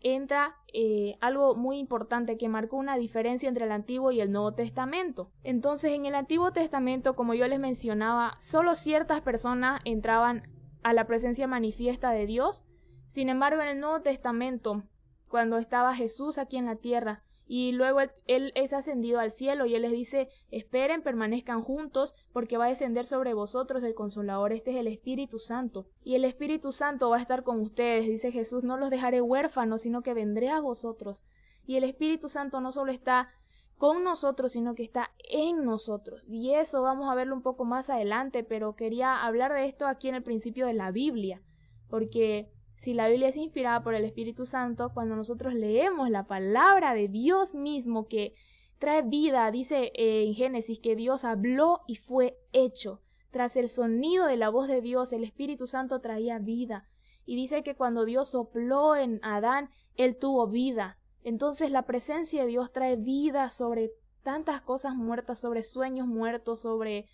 entra 0.00 0.56
eh, 0.72 1.16
algo 1.20 1.54
muy 1.54 1.78
importante 1.78 2.36
que 2.36 2.48
marcó 2.48 2.76
una 2.76 2.96
diferencia 2.96 3.48
entre 3.48 3.66
el 3.66 3.72
Antiguo 3.72 4.10
y 4.10 4.20
el 4.20 4.32
Nuevo 4.32 4.52
Testamento. 4.54 5.30
Entonces, 5.44 5.92
en 5.92 6.06
el 6.06 6.14
Antiguo 6.14 6.52
Testamento, 6.52 7.14
como 7.14 7.34
yo 7.34 7.46
les 7.46 7.60
mencionaba, 7.60 8.34
solo 8.38 8.74
ciertas 8.74 9.20
personas 9.20 9.80
entraban 9.84 10.48
a 10.82 10.92
la 10.92 11.06
presencia 11.06 11.46
manifiesta 11.46 12.10
de 12.10 12.26
Dios. 12.26 12.64
Sin 13.08 13.28
embargo, 13.28 13.62
en 13.62 13.68
el 13.68 13.80
Nuevo 13.80 14.00
Testamento, 14.00 14.82
cuando 15.28 15.58
estaba 15.58 15.94
Jesús 15.94 16.38
aquí 16.38 16.56
en 16.56 16.66
la 16.66 16.76
tierra, 16.76 17.22
y 17.54 17.72
luego 17.72 18.00
él, 18.28 18.50
es 18.54 18.72
ascendido 18.72 19.20
al 19.20 19.30
cielo 19.30 19.66
y 19.66 19.74
él 19.74 19.82
les 19.82 19.92
dice 19.92 20.30
esperen, 20.50 21.02
permanezcan 21.02 21.60
juntos, 21.60 22.14
porque 22.32 22.56
va 22.56 22.64
a 22.64 22.68
descender 22.68 23.04
sobre 23.04 23.34
vosotros 23.34 23.84
el 23.84 23.94
consolador, 23.94 24.54
este 24.54 24.70
es 24.70 24.78
el 24.78 24.86
Espíritu 24.86 25.38
Santo. 25.38 25.86
Y 26.02 26.14
el 26.14 26.24
Espíritu 26.24 26.72
Santo 26.72 27.10
va 27.10 27.18
a 27.18 27.20
estar 27.20 27.42
con 27.42 27.60
ustedes, 27.60 28.06
dice 28.06 28.32
Jesús, 28.32 28.64
no 28.64 28.78
los 28.78 28.88
dejaré 28.88 29.20
huérfanos, 29.20 29.82
sino 29.82 30.00
que 30.00 30.14
vendré 30.14 30.48
a 30.48 30.60
vosotros. 30.60 31.22
Y 31.66 31.76
el 31.76 31.84
Espíritu 31.84 32.30
Santo 32.30 32.62
no 32.62 32.72
solo 32.72 32.90
está 32.90 33.28
con 33.76 34.02
nosotros, 34.02 34.52
sino 34.52 34.74
que 34.74 34.84
está 34.84 35.10
en 35.28 35.66
nosotros. 35.66 36.22
Y 36.26 36.54
eso 36.54 36.80
vamos 36.80 37.10
a 37.10 37.14
verlo 37.14 37.36
un 37.36 37.42
poco 37.42 37.66
más 37.66 37.90
adelante, 37.90 38.44
pero 38.44 38.76
quería 38.76 39.22
hablar 39.22 39.52
de 39.52 39.66
esto 39.66 39.86
aquí 39.86 40.08
en 40.08 40.14
el 40.14 40.22
principio 40.22 40.66
de 40.66 40.72
la 40.72 40.90
Biblia, 40.90 41.42
porque 41.90 42.50
si 42.76 42.94
la 42.94 43.08
Biblia 43.08 43.28
es 43.28 43.36
inspirada 43.36 43.82
por 43.82 43.94
el 43.94 44.04
Espíritu 44.04 44.46
Santo, 44.46 44.90
cuando 44.92 45.16
nosotros 45.16 45.54
leemos 45.54 46.10
la 46.10 46.26
palabra 46.26 46.94
de 46.94 47.08
Dios 47.08 47.54
mismo 47.54 48.08
que 48.08 48.34
trae 48.78 49.02
vida, 49.02 49.50
dice 49.50 49.92
eh, 49.94 50.24
en 50.24 50.34
Génesis 50.34 50.80
que 50.80 50.96
Dios 50.96 51.24
habló 51.24 51.82
y 51.86 51.96
fue 51.96 52.38
hecho. 52.52 53.00
Tras 53.30 53.56
el 53.56 53.68
sonido 53.68 54.26
de 54.26 54.36
la 54.36 54.48
voz 54.50 54.68
de 54.68 54.82
Dios, 54.82 55.12
el 55.12 55.24
Espíritu 55.24 55.66
Santo 55.66 56.00
traía 56.00 56.38
vida. 56.38 56.88
Y 57.24 57.36
dice 57.36 57.62
que 57.62 57.76
cuando 57.76 58.04
Dios 58.04 58.30
sopló 58.30 58.96
en 58.96 59.20
Adán, 59.22 59.70
él 59.94 60.16
tuvo 60.16 60.48
vida. 60.48 60.98
Entonces 61.22 61.70
la 61.70 61.82
presencia 61.82 62.42
de 62.42 62.48
Dios 62.48 62.72
trae 62.72 62.96
vida 62.96 63.50
sobre 63.50 63.92
tantas 64.22 64.60
cosas 64.60 64.94
muertas, 64.94 65.40
sobre 65.40 65.62
sueños 65.62 66.06
muertos, 66.06 66.62
sobre 66.62 67.08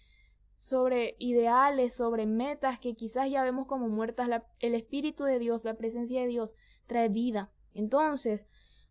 sobre 0.58 1.14
ideales, 1.18 1.94
sobre 1.94 2.26
metas 2.26 2.78
que 2.78 2.94
quizás 2.94 3.30
ya 3.30 3.42
vemos 3.42 3.66
como 3.66 3.88
muertas. 3.88 4.28
el 4.58 4.74
Espíritu 4.74 5.24
de 5.24 5.38
Dios, 5.38 5.64
la 5.64 5.74
presencia 5.74 6.20
de 6.20 6.26
Dios 6.26 6.54
trae 6.86 7.08
vida. 7.08 7.50
Entonces, 7.72 8.44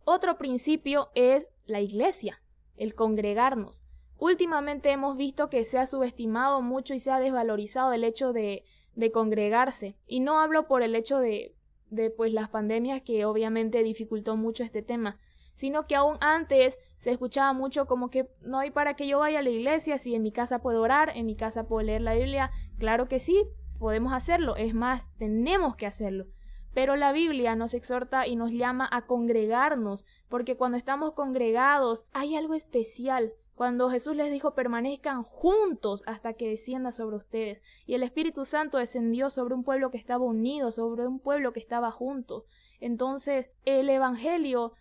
otro 0.05 0.37
principio 0.37 1.09
es 1.13 1.49
la 1.65 1.81
iglesia, 1.81 2.41
el 2.77 2.95
congregarnos. 2.95 3.83
Últimamente 4.17 4.89
hemos 4.89 5.17
visto 5.17 5.49
que 5.49 5.65
se 5.65 5.77
ha 5.77 5.85
subestimado 5.85 6.61
mucho 6.61 6.95
y 6.95 6.99
se 6.99 7.11
ha 7.11 7.19
desvalorizado 7.19 7.93
el 7.93 8.03
hecho 8.03 8.33
de, 8.33 8.63
de 8.95 9.11
congregarse. 9.11 9.97
Y 10.07 10.21
no 10.21 10.39
hablo 10.39 10.67
por 10.67 10.81
el 10.81 10.95
hecho 10.95 11.19
de, 11.19 11.53
de 11.89 12.09
pues 12.09 12.33
las 12.33 12.49
pandemias 12.49 13.01
que 13.01 13.25
obviamente 13.25 13.83
dificultó 13.83 14.37
mucho 14.37 14.63
este 14.63 14.81
tema, 14.81 15.19
sino 15.57 15.87
que 15.87 15.95
aún 15.95 16.17
antes 16.21 16.77
se 16.97 17.09
escuchaba 17.09 17.51
mucho 17.51 17.87
como 17.87 18.11
que 18.11 18.29
no 18.41 18.59
hay 18.59 18.69
para 18.69 18.95
que 18.95 19.07
yo 19.07 19.17
vaya 19.17 19.39
a 19.39 19.41
la 19.41 19.49
iglesia 19.49 19.97
si 19.97 20.13
en 20.13 20.21
mi 20.21 20.31
casa 20.31 20.61
puedo 20.61 20.83
orar, 20.83 21.11
en 21.15 21.25
mi 21.25 21.35
casa 21.35 21.67
puedo 21.67 21.81
leer 21.81 22.01
la 22.03 22.13
Biblia. 22.13 22.51
Claro 22.77 23.07
que 23.07 23.19
sí, 23.19 23.43
podemos 23.79 24.13
hacerlo, 24.13 24.55
es 24.55 24.75
más, 24.75 25.07
tenemos 25.17 25.75
que 25.75 25.87
hacerlo. 25.87 26.27
Pero 26.75 26.95
la 26.95 27.11
Biblia 27.11 27.55
nos 27.55 27.73
exhorta 27.73 28.27
y 28.27 28.35
nos 28.35 28.51
llama 28.51 28.87
a 28.91 29.07
congregarnos, 29.07 30.05
porque 30.29 30.57
cuando 30.57 30.77
estamos 30.77 31.13
congregados 31.13 32.05
hay 32.13 32.35
algo 32.35 32.53
especial, 32.53 33.33
cuando 33.55 33.89
Jesús 33.89 34.15
les 34.15 34.29
dijo 34.29 34.53
permanezcan 34.53 35.23
juntos 35.23 36.03
hasta 36.05 36.33
que 36.33 36.49
descienda 36.49 36.91
sobre 36.91 37.15
ustedes. 37.15 37.63
Y 37.87 37.95
el 37.95 38.03
Espíritu 38.03 38.45
Santo 38.45 38.77
descendió 38.77 39.31
sobre 39.31 39.55
un 39.55 39.63
pueblo 39.63 39.89
que 39.89 39.97
estaba 39.97 40.23
unido, 40.23 40.69
sobre 40.69 41.07
un 41.07 41.19
pueblo 41.19 41.51
que 41.51 41.59
estaba 41.59 41.89
junto. 41.89 42.45
Entonces, 42.79 43.51
el 43.65 43.89
Evangelio 43.89 44.73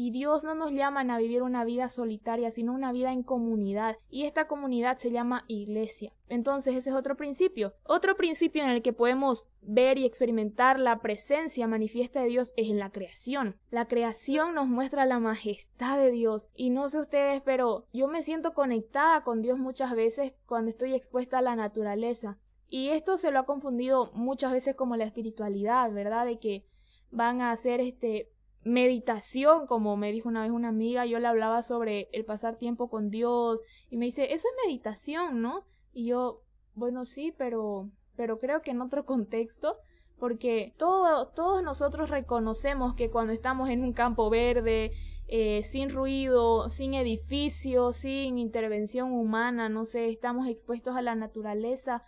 y 0.00 0.12
Dios 0.12 0.44
no 0.44 0.54
nos 0.54 0.70
llaman 0.70 1.10
a 1.10 1.18
vivir 1.18 1.42
una 1.42 1.64
vida 1.64 1.88
solitaria, 1.88 2.52
sino 2.52 2.72
una 2.72 2.92
vida 2.92 3.12
en 3.12 3.24
comunidad. 3.24 3.96
Y 4.08 4.26
esta 4.26 4.46
comunidad 4.46 4.96
se 4.98 5.10
llama 5.10 5.44
iglesia. 5.48 6.12
Entonces, 6.28 6.76
ese 6.76 6.90
es 6.90 6.96
otro 6.96 7.16
principio. 7.16 7.74
Otro 7.82 8.16
principio 8.16 8.62
en 8.62 8.70
el 8.70 8.80
que 8.80 8.92
podemos 8.92 9.48
ver 9.60 9.98
y 9.98 10.06
experimentar 10.06 10.78
la 10.78 11.00
presencia 11.00 11.66
manifiesta 11.66 12.22
de 12.22 12.28
Dios 12.28 12.52
es 12.56 12.68
en 12.68 12.78
la 12.78 12.90
creación. 12.90 13.56
La 13.70 13.88
creación 13.88 14.54
nos 14.54 14.68
muestra 14.68 15.04
la 15.04 15.18
majestad 15.18 15.98
de 15.98 16.12
Dios. 16.12 16.48
Y 16.54 16.70
no 16.70 16.88
sé 16.88 17.00
ustedes, 17.00 17.42
pero 17.42 17.86
yo 17.92 18.06
me 18.06 18.22
siento 18.22 18.54
conectada 18.54 19.24
con 19.24 19.42
Dios 19.42 19.58
muchas 19.58 19.96
veces 19.96 20.32
cuando 20.46 20.70
estoy 20.70 20.94
expuesta 20.94 21.38
a 21.38 21.42
la 21.42 21.56
naturaleza. 21.56 22.38
Y 22.68 22.90
esto 22.90 23.16
se 23.16 23.32
lo 23.32 23.40
ha 23.40 23.46
confundido 23.46 24.12
muchas 24.12 24.52
veces 24.52 24.76
como 24.76 24.96
la 24.96 25.04
espiritualidad, 25.04 25.90
¿verdad? 25.92 26.26
De 26.26 26.38
que 26.38 26.64
van 27.10 27.40
a 27.40 27.52
hacer 27.52 27.80
este 27.80 28.30
meditación, 28.64 29.66
como 29.66 29.96
me 29.96 30.12
dijo 30.12 30.28
una 30.28 30.42
vez 30.42 30.50
una 30.50 30.68
amiga, 30.68 31.06
yo 31.06 31.18
le 31.18 31.26
hablaba 31.26 31.62
sobre 31.62 32.08
el 32.12 32.24
pasar 32.24 32.56
tiempo 32.56 32.90
con 32.90 33.10
Dios 33.10 33.62
y 33.88 33.96
me 33.96 34.06
dice, 34.06 34.32
eso 34.32 34.48
es 34.48 34.66
meditación, 34.66 35.40
¿no? 35.40 35.64
Y 35.92 36.06
yo, 36.06 36.42
bueno, 36.74 37.04
sí, 37.04 37.32
pero 37.36 37.90
pero 38.18 38.40
creo 38.40 38.62
que 38.62 38.72
en 38.72 38.82
otro 38.82 39.06
contexto, 39.06 39.76
porque 40.18 40.74
todo, 40.76 41.28
todos 41.28 41.62
nosotros 41.62 42.10
reconocemos 42.10 42.94
que 42.96 43.10
cuando 43.10 43.32
estamos 43.32 43.70
en 43.70 43.84
un 43.84 43.92
campo 43.92 44.28
verde, 44.28 44.90
eh, 45.28 45.62
sin 45.62 45.88
ruido, 45.88 46.68
sin 46.68 46.94
edificio, 46.94 47.92
sin 47.92 48.38
intervención 48.38 49.12
humana, 49.12 49.68
no 49.68 49.84
sé, 49.84 50.08
estamos 50.08 50.48
expuestos 50.48 50.96
a 50.96 51.02
la 51.02 51.14
naturaleza, 51.14 52.02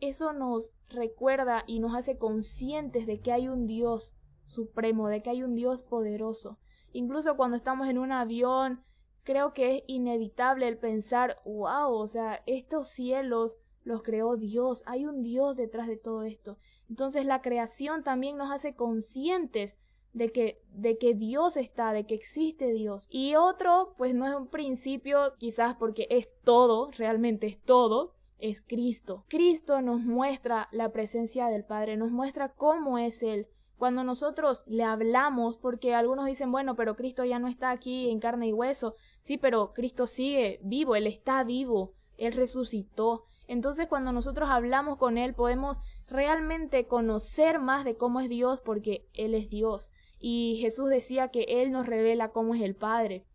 eso 0.00 0.32
nos 0.32 0.72
recuerda 0.88 1.64
y 1.66 1.80
nos 1.80 1.94
hace 1.94 2.16
conscientes 2.16 3.06
de 3.06 3.20
que 3.20 3.32
hay 3.32 3.48
un 3.48 3.66
Dios 3.66 4.14
supremo, 4.52 5.08
de 5.08 5.22
que 5.22 5.30
hay 5.30 5.42
un 5.42 5.54
Dios 5.54 5.82
poderoso. 5.82 6.58
Incluso 6.92 7.36
cuando 7.36 7.56
estamos 7.56 7.88
en 7.88 7.98
un 7.98 8.12
avión, 8.12 8.84
creo 9.24 9.52
que 9.54 9.76
es 9.76 9.82
inevitable 9.86 10.68
el 10.68 10.78
pensar, 10.78 11.40
wow, 11.44 11.92
o 11.92 12.06
sea, 12.06 12.42
estos 12.46 12.88
cielos 12.88 13.58
los 13.84 14.02
creó 14.02 14.36
Dios, 14.36 14.82
hay 14.86 15.06
un 15.06 15.22
Dios 15.22 15.56
detrás 15.56 15.88
de 15.88 15.96
todo 15.96 16.22
esto. 16.22 16.58
Entonces 16.88 17.24
la 17.24 17.40
creación 17.40 18.04
también 18.04 18.36
nos 18.36 18.52
hace 18.52 18.74
conscientes 18.74 19.76
de 20.12 20.30
que, 20.30 20.62
de 20.74 20.98
que 20.98 21.14
Dios 21.14 21.56
está, 21.56 21.92
de 21.92 22.04
que 22.04 22.14
existe 22.14 22.72
Dios. 22.72 23.06
Y 23.10 23.34
otro, 23.34 23.94
pues 23.96 24.14
no 24.14 24.26
es 24.26 24.34
un 24.34 24.48
principio, 24.48 25.34
quizás 25.38 25.74
porque 25.76 26.06
es 26.10 26.28
todo, 26.44 26.90
realmente 26.92 27.46
es 27.46 27.60
todo, 27.60 28.14
es 28.38 28.60
Cristo. 28.60 29.24
Cristo 29.28 29.80
nos 29.80 30.00
muestra 30.02 30.68
la 30.72 30.92
presencia 30.92 31.46
del 31.46 31.64
Padre, 31.64 31.96
nos 31.96 32.10
muestra 32.10 32.52
cómo 32.52 32.98
es 32.98 33.22
Él, 33.22 33.48
cuando 33.82 34.04
nosotros 34.04 34.62
le 34.68 34.84
hablamos, 34.84 35.58
porque 35.58 35.92
algunos 35.92 36.26
dicen, 36.26 36.52
bueno, 36.52 36.76
pero 36.76 36.94
Cristo 36.94 37.24
ya 37.24 37.40
no 37.40 37.48
está 37.48 37.72
aquí 37.72 38.10
en 38.10 38.20
carne 38.20 38.46
y 38.46 38.52
hueso. 38.52 38.94
Sí, 39.18 39.38
pero 39.38 39.72
Cristo 39.72 40.06
sigue 40.06 40.60
vivo, 40.62 40.94
Él 40.94 41.08
está 41.08 41.42
vivo, 41.42 41.92
Él 42.16 42.32
resucitó. 42.32 43.24
Entonces 43.48 43.88
cuando 43.88 44.12
nosotros 44.12 44.50
hablamos 44.50 44.98
con 44.98 45.18
Él 45.18 45.34
podemos 45.34 45.78
realmente 46.06 46.86
conocer 46.86 47.58
más 47.58 47.84
de 47.84 47.96
cómo 47.96 48.20
es 48.20 48.28
Dios 48.28 48.60
porque 48.60 49.08
Él 49.14 49.34
es 49.34 49.50
Dios. 49.50 49.90
Y 50.20 50.58
Jesús 50.60 50.88
decía 50.88 51.32
que 51.32 51.42
Él 51.48 51.72
nos 51.72 51.84
revela 51.84 52.30
cómo 52.30 52.54
es 52.54 52.62
el 52.62 52.76
Padre. 52.76 53.26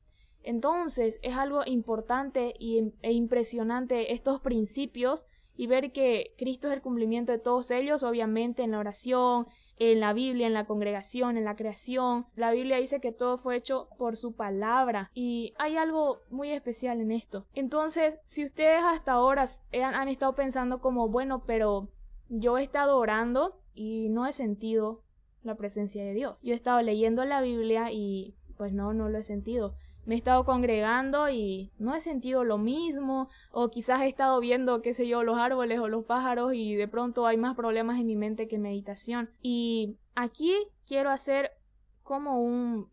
Entonces 0.43 1.19
es 1.23 1.35
algo 1.35 1.63
importante 1.65 2.53
e 2.57 3.11
impresionante 3.11 4.13
estos 4.13 4.39
principios 4.39 5.25
y 5.57 5.67
ver 5.67 5.91
que 5.91 6.35
Cristo 6.37 6.69
es 6.69 6.75
el 6.75 6.81
cumplimiento 6.81 7.33
de 7.33 7.39
todos 7.39 7.69
ellos, 7.71 8.03
obviamente 8.03 8.63
en 8.63 8.71
la 8.71 8.79
oración, 8.79 9.47
en 9.79 9.99
la 9.99 10.13
Biblia, 10.13 10.47
en 10.47 10.53
la 10.53 10.65
congregación, 10.65 11.37
en 11.37 11.45
la 11.45 11.55
creación. 11.55 12.27
La 12.35 12.51
Biblia 12.51 12.77
dice 12.77 12.99
que 12.99 13.11
todo 13.11 13.37
fue 13.37 13.55
hecho 13.55 13.89
por 13.97 14.17
su 14.17 14.35
palabra 14.35 15.11
y 15.13 15.53
hay 15.57 15.77
algo 15.77 16.21
muy 16.29 16.51
especial 16.51 17.01
en 17.01 17.11
esto. 17.11 17.45
Entonces, 17.53 18.19
si 18.25 18.43
ustedes 18.43 18.81
hasta 18.83 19.13
ahora 19.13 19.45
han, 19.73 20.07
estado 20.07 20.33
pensando 20.33 20.79
como, 20.79 21.09
bueno, 21.09 21.43
pero 21.45 21.89
yo 22.29 22.57
he 22.57 22.63
estado 22.63 22.97
orando 22.97 23.61
y 23.73 24.09
no 24.09 24.25
he 24.25 24.33
sentido 24.33 25.03
la 25.43 25.55
presencia 25.55 26.03
de 26.03 26.13
Dios. 26.13 26.41
Yo 26.41 26.53
he 26.53 26.55
estado 26.55 26.81
leyendo 26.81 27.23
la 27.25 27.41
Biblia 27.41 27.91
y 27.91 28.35
pues 28.57 28.73
no, 28.73 28.93
no 28.93 29.09
lo 29.09 29.17
he 29.19 29.23
sentido 29.23 29.75
me 30.07 30.15
he 30.15 30.17
estado 30.17 30.45
congregando 30.45 31.29
y 31.29 31.73
no 31.79 31.93
he 31.93 31.99
sentido 31.99 32.45
lo 32.45 32.57
mismo, 32.57 33.27
o 33.51 33.69
quizás 33.69 34.01
he 34.01 34.07
estado 34.07 34.39
viendo, 34.39 34.81
qué 34.81 34.93
sé 34.93 35.05
yo, 35.05 35.21
los 35.21 35.37
árboles 35.37 35.79
o 35.79 35.89
los 35.89 36.05
pájaros 36.05 36.53
y 36.53 36.75
de 36.75 36.87
pronto 36.87 37.27
hay 37.27 37.35
más 37.35 37.57
problemas 37.57 37.99
en 37.99 38.07
mi 38.07 38.15
mente 38.15 38.47
que 38.47 38.57
meditación. 38.57 39.29
Y 39.41 39.97
aquí 40.15 40.53
quiero 40.87 41.09
hacer 41.09 41.51
como 42.03 42.41
un, 42.41 42.89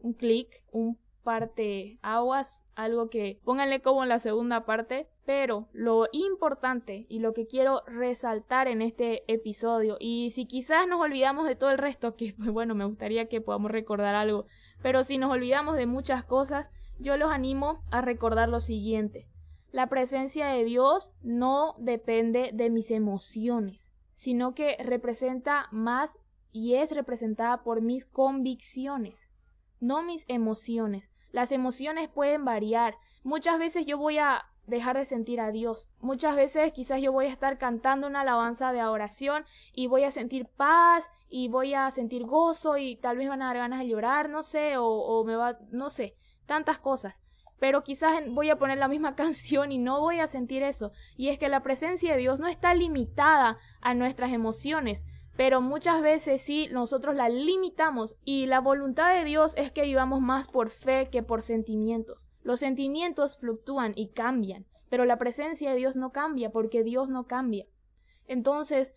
un 0.00 0.12
clic, 0.12 0.62
un 0.70 0.98
parte 1.22 1.98
aguas, 2.02 2.66
algo 2.74 3.08
que 3.08 3.40
pónganle 3.44 3.80
como 3.80 4.02
en 4.02 4.10
la 4.10 4.18
segunda 4.18 4.66
parte, 4.66 5.08
pero 5.24 5.68
lo 5.72 6.06
importante 6.12 7.06
y 7.08 7.20
lo 7.20 7.32
que 7.32 7.46
quiero 7.46 7.82
resaltar 7.86 8.68
en 8.68 8.82
este 8.82 9.22
episodio, 9.32 9.96
y 10.00 10.30
si 10.30 10.44
quizás 10.44 10.86
nos 10.86 11.00
olvidamos 11.00 11.46
de 11.46 11.56
todo 11.56 11.70
el 11.70 11.78
resto, 11.78 12.14
que 12.14 12.34
pues 12.36 12.50
bueno, 12.50 12.74
me 12.74 12.84
gustaría 12.84 13.28
que 13.28 13.40
podamos 13.40 13.70
recordar 13.70 14.14
algo 14.14 14.46
pero 14.82 15.04
si 15.04 15.18
nos 15.18 15.30
olvidamos 15.30 15.76
de 15.76 15.86
muchas 15.86 16.24
cosas, 16.24 16.66
yo 16.98 17.16
los 17.16 17.30
animo 17.30 17.82
a 17.90 18.00
recordar 18.00 18.48
lo 18.48 18.60
siguiente. 18.60 19.28
La 19.70 19.88
presencia 19.88 20.48
de 20.48 20.64
Dios 20.64 21.12
no 21.22 21.74
depende 21.78 22.50
de 22.52 22.68
mis 22.68 22.90
emociones, 22.90 23.92
sino 24.12 24.54
que 24.54 24.76
representa 24.84 25.68
más 25.72 26.18
y 26.52 26.74
es 26.74 26.92
representada 26.92 27.62
por 27.62 27.80
mis 27.80 28.04
convicciones, 28.04 29.30
no 29.80 30.02
mis 30.02 30.24
emociones. 30.28 31.10
Las 31.30 31.50
emociones 31.50 32.10
pueden 32.10 32.44
variar. 32.44 32.98
Muchas 33.22 33.58
veces 33.58 33.86
yo 33.86 33.96
voy 33.96 34.18
a 34.18 34.51
dejar 34.66 34.96
de 34.96 35.04
sentir 35.04 35.40
a 35.40 35.50
Dios. 35.50 35.88
Muchas 36.00 36.36
veces 36.36 36.72
quizás 36.72 37.00
yo 37.00 37.12
voy 37.12 37.26
a 37.26 37.30
estar 37.30 37.58
cantando 37.58 38.06
una 38.06 38.20
alabanza 38.20 38.72
de 38.72 38.82
oración 38.84 39.44
y 39.72 39.86
voy 39.86 40.04
a 40.04 40.10
sentir 40.10 40.46
paz 40.46 41.10
y 41.28 41.48
voy 41.48 41.74
a 41.74 41.90
sentir 41.90 42.24
gozo 42.24 42.76
y 42.76 42.96
tal 42.96 43.16
vez 43.16 43.28
van 43.28 43.42
a 43.42 43.46
dar 43.46 43.58
ganas 43.58 43.80
de 43.80 43.88
llorar, 43.88 44.28
no 44.28 44.42
sé, 44.42 44.76
o, 44.76 44.86
o 44.86 45.24
me 45.24 45.36
va, 45.36 45.58
no 45.70 45.90
sé, 45.90 46.16
tantas 46.46 46.78
cosas. 46.78 47.22
Pero 47.58 47.84
quizás 47.84 48.22
voy 48.30 48.50
a 48.50 48.58
poner 48.58 48.78
la 48.78 48.88
misma 48.88 49.14
canción 49.16 49.72
y 49.72 49.78
no 49.78 50.00
voy 50.00 50.20
a 50.20 50.26
sentir 50.26 50.62
eso. 50.62 50.92
Y 51.16 51.28
es 51.28 51.38
que 51.38 51.48
la 51.48 51.62
presencia 51.62 52.12
de 52.12 52.18
Dios 52.18 52.40
no 52.40 52.48
está 52.48 52.74
limitada 52.74 53.58
a 53.80 53.94
nuestras 53.94 54.32
emociones, 54.32 55.04
pero 55.36 55.60
muchas 55.60 56.02
veces 56.02 56.42
sí 56.42 56.68
nosotros 56.72 57.14
la 57.14 57.28
limitamos 57.28 58.16
y 58.24 58.46
la 58.46 58.60
voluntad 58.60 59.14
de 59.14 59.24
Dios 59.24 59.54
es 59.56 59.72
que 59.72 59.82
vivamos 59.82 60.20
más 60.20 60.48
por 60.48 60.70
fe 60.70 61.08
que 61.10 61.22
por 61.22 61.42
sentimientos. 61.42 62.26
Los 62.42 62.60
sentimientos 62.60 63.38
fluctúan 63.38 63.92
y 63.96 64.08
cambian, 64.08 64.66
pero 64.88 65.04
la 65.04 65.18
presencia 65.18 65.70
de 65.70 65.76
Dios 65.76 65.96
no 65.96 66.12
cambia 66.12 66.50
porque 66.50 66.82
Dios 66.82 67.08
no 67.08 67.26
cambia. 67.26 67.66
Entonces, 68.26 68.94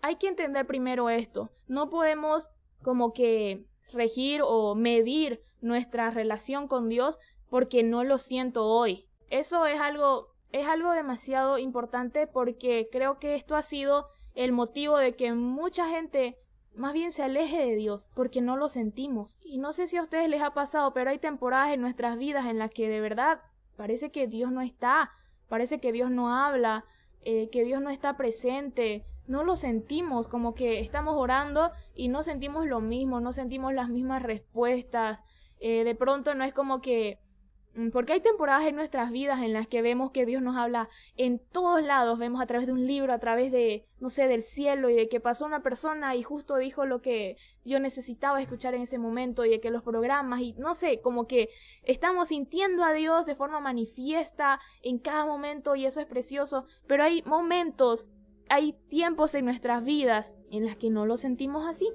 hay 0.00 0.16
que 0.16 0.28
entender 0.28 0.66
primero 0.66 1.10
esto. 1.10 1.50
No 1.66 1.90
podemos 1.90 2.48
como 2.82 3.12
que 3.12 3.66
regir 3.92 4.40
o 4.44 4.74
medir 4.74 5.42
nuestra 5.60 6.10
relación 6.10 6.68
con 6.68 6.88
Dios 6.88 7.18
porque 7.48 7.82
no 7.82 8.04
lo 8.04 8.18
siento 8.18 8.66
hoy. 8.66 9.08
Eso 9.28 9.66
es 9.66 9.80
algo 9.80 10.36
es 10.52 10.66
algo 10.66 10.92
demasiado 10.92 11.58
importante 11.58 12.26
porque 12.26 12.88
creo 12.90 13.18
que 13.18 13.34
esto 13.34 13.56
ha 13.56 13.62
sido 13.62 14.08
el 14.34 14.52
motivo 14.52 14.96
de 14.98 15.14
que 15.16 15.32
mucha 15.32 15.88
gente 15.88 16.38
más 16.76 16.92
bien 16.92 17.10
se 17.10 17.22
aleje 17.22 17.58
de 17.58 17.74
Dios 17.74 18.08
porque 18.14 18.40
no 18.40 18.56
lo 18.56 18.68
sentimos. 18.68 19.38
Y 19.42 19.58
no 19.58 19.72
sé 19.72 19.86
si 19.86 19.96
a 19.96 20.02
ustedes 20.02 20.28
les 20.28 20.42
ha 20.42 20.54
pasado, 20.54 20.92
pero 20.92 21.10
hay 21.10 21.18
temporadas 21.18 21.72
en 21.72 21.80
nuestras 21.80 22.16
vidas 22.18 22.46
en 22.46 22.58
las 22.58 22.70
que 22.70 22.88
de 22.88 23.00
verdad 23.00 23.40
parece 23.76 24.10
que 24.10 24.26
Dios 24.26 24.52
no 24.52 24.60
está, 24.60 25.10
parece 25.48 25.80
que 25.80 25.92
Dios 25.92 26.10
no 26.10 26.34
habla, 26.34 26.84
eh, 27.22 27.48
que 27.50 27.64
Dios 27.64 27.82
no 27.82 27.90
está 27.90 28.16
presente, 28.16 29.04
no 29.26 29.42
lo 29.42 29.56
sentimos, 29.56 30.28
como 30.28 30.54
que 30.54 30.80
estamos 30.80 31.16
orando 31.16 31.72
y 31.94 32.08
no 32.08 32.22
sentimos 32.22 32.66
lo 32.66 32.80
mismo, 32.80 33.20
no 33.20 33.32
sentimos 33.32 33.74
las 33.74 33.88
mismas 33.88 34.22
respuestas. 34.22 35.20
Eh, 35.58 35.84
de 35.84 35.94
pronto 35.94 36.34
no 36.34 36.44
es 36.44 36.52
como 36.52 36.80
que 36.80 37.18
porque 37.92 38.14
hay 38.14 38.20
temporadas 38.20 38.66
en 38.66 38.76
nuestras 38.76 39.10
vidas 39.10 39.42
en 39.42 39.52
las 39.52 39.66
que 39.66 39.82
vemos 39.82 40.10
que 40.10 40.24
Dios 40.24 40.42
nos 40.42 40.56
habla 40.56 40.88
en 41.16 41.38
todos 41.38 41.82
lados, 41.82 42.18
vemos 42.18 42.40
a 42.40 42.46
través 42.46 42.66
de 42.66 42.72
un 42.72 42.86
libro, 42.86 43.12
a 43.12 43.18
través 43.18 43.52
de, 43.52 43.86
no 44.00 44.08
sé, 44.08 44.28
del 44.28 44.42
cielo 44.42 44.88
y 44.88 44.94
de 44.94 45.08
que 45.08 45.20
pasó 45.20 45.44
una 45.44 45.62
persona 45.62 46.16
y 46.16 46.22
justo 46.22 46.56
dijo 46.56 46.86
lo 46.86 47.02
que 47.02 47.36
yo 47.64 47.78
necesitaba 47.78 48.40
escuchar 48.40 48.74
en 48.74 48.82
ese 48.82 48.98
momento 48.98 49.44
y 49.44 49.50
de 49.50 49.60
que 49.60 49.70
los 49.70 49.82
programas 49.82 50.40
y 50.40 50.54
no 50.54 50.74
sé, 50.74 51.00
como 51.00 51.26
que 51.26 51.50
estamos 51.82 52.28
sintiendo 52.28 52.82
a 52.82 52.92
Dios 52.92 53.26
de 53.26 53.34
forma 53.34 53.60
manifiesta 53.60 54.58
en 54.82 54.98
cada 54.98 55.26
momento 55.26 55.76
y 55.76 55.84
eso 55.84 56.00
es 56.00 56.06
precioso, 56.06 56.64
pero 56.86 57.04
hay 57.04 57.22
momentos, 57.26 58.08
hay 58.48 58.72
tiempos 58.88 59.34
en 59.34 59.44
nuestras 59.44 59.84
vidas 59.84 60.34
en 60.50 60.64
las 60.64 60.76
que 60.76 60.90
no 60.90 61.04
lo 61.04 61.16
sentimos 61.16 61.66
así. 61.66 61.88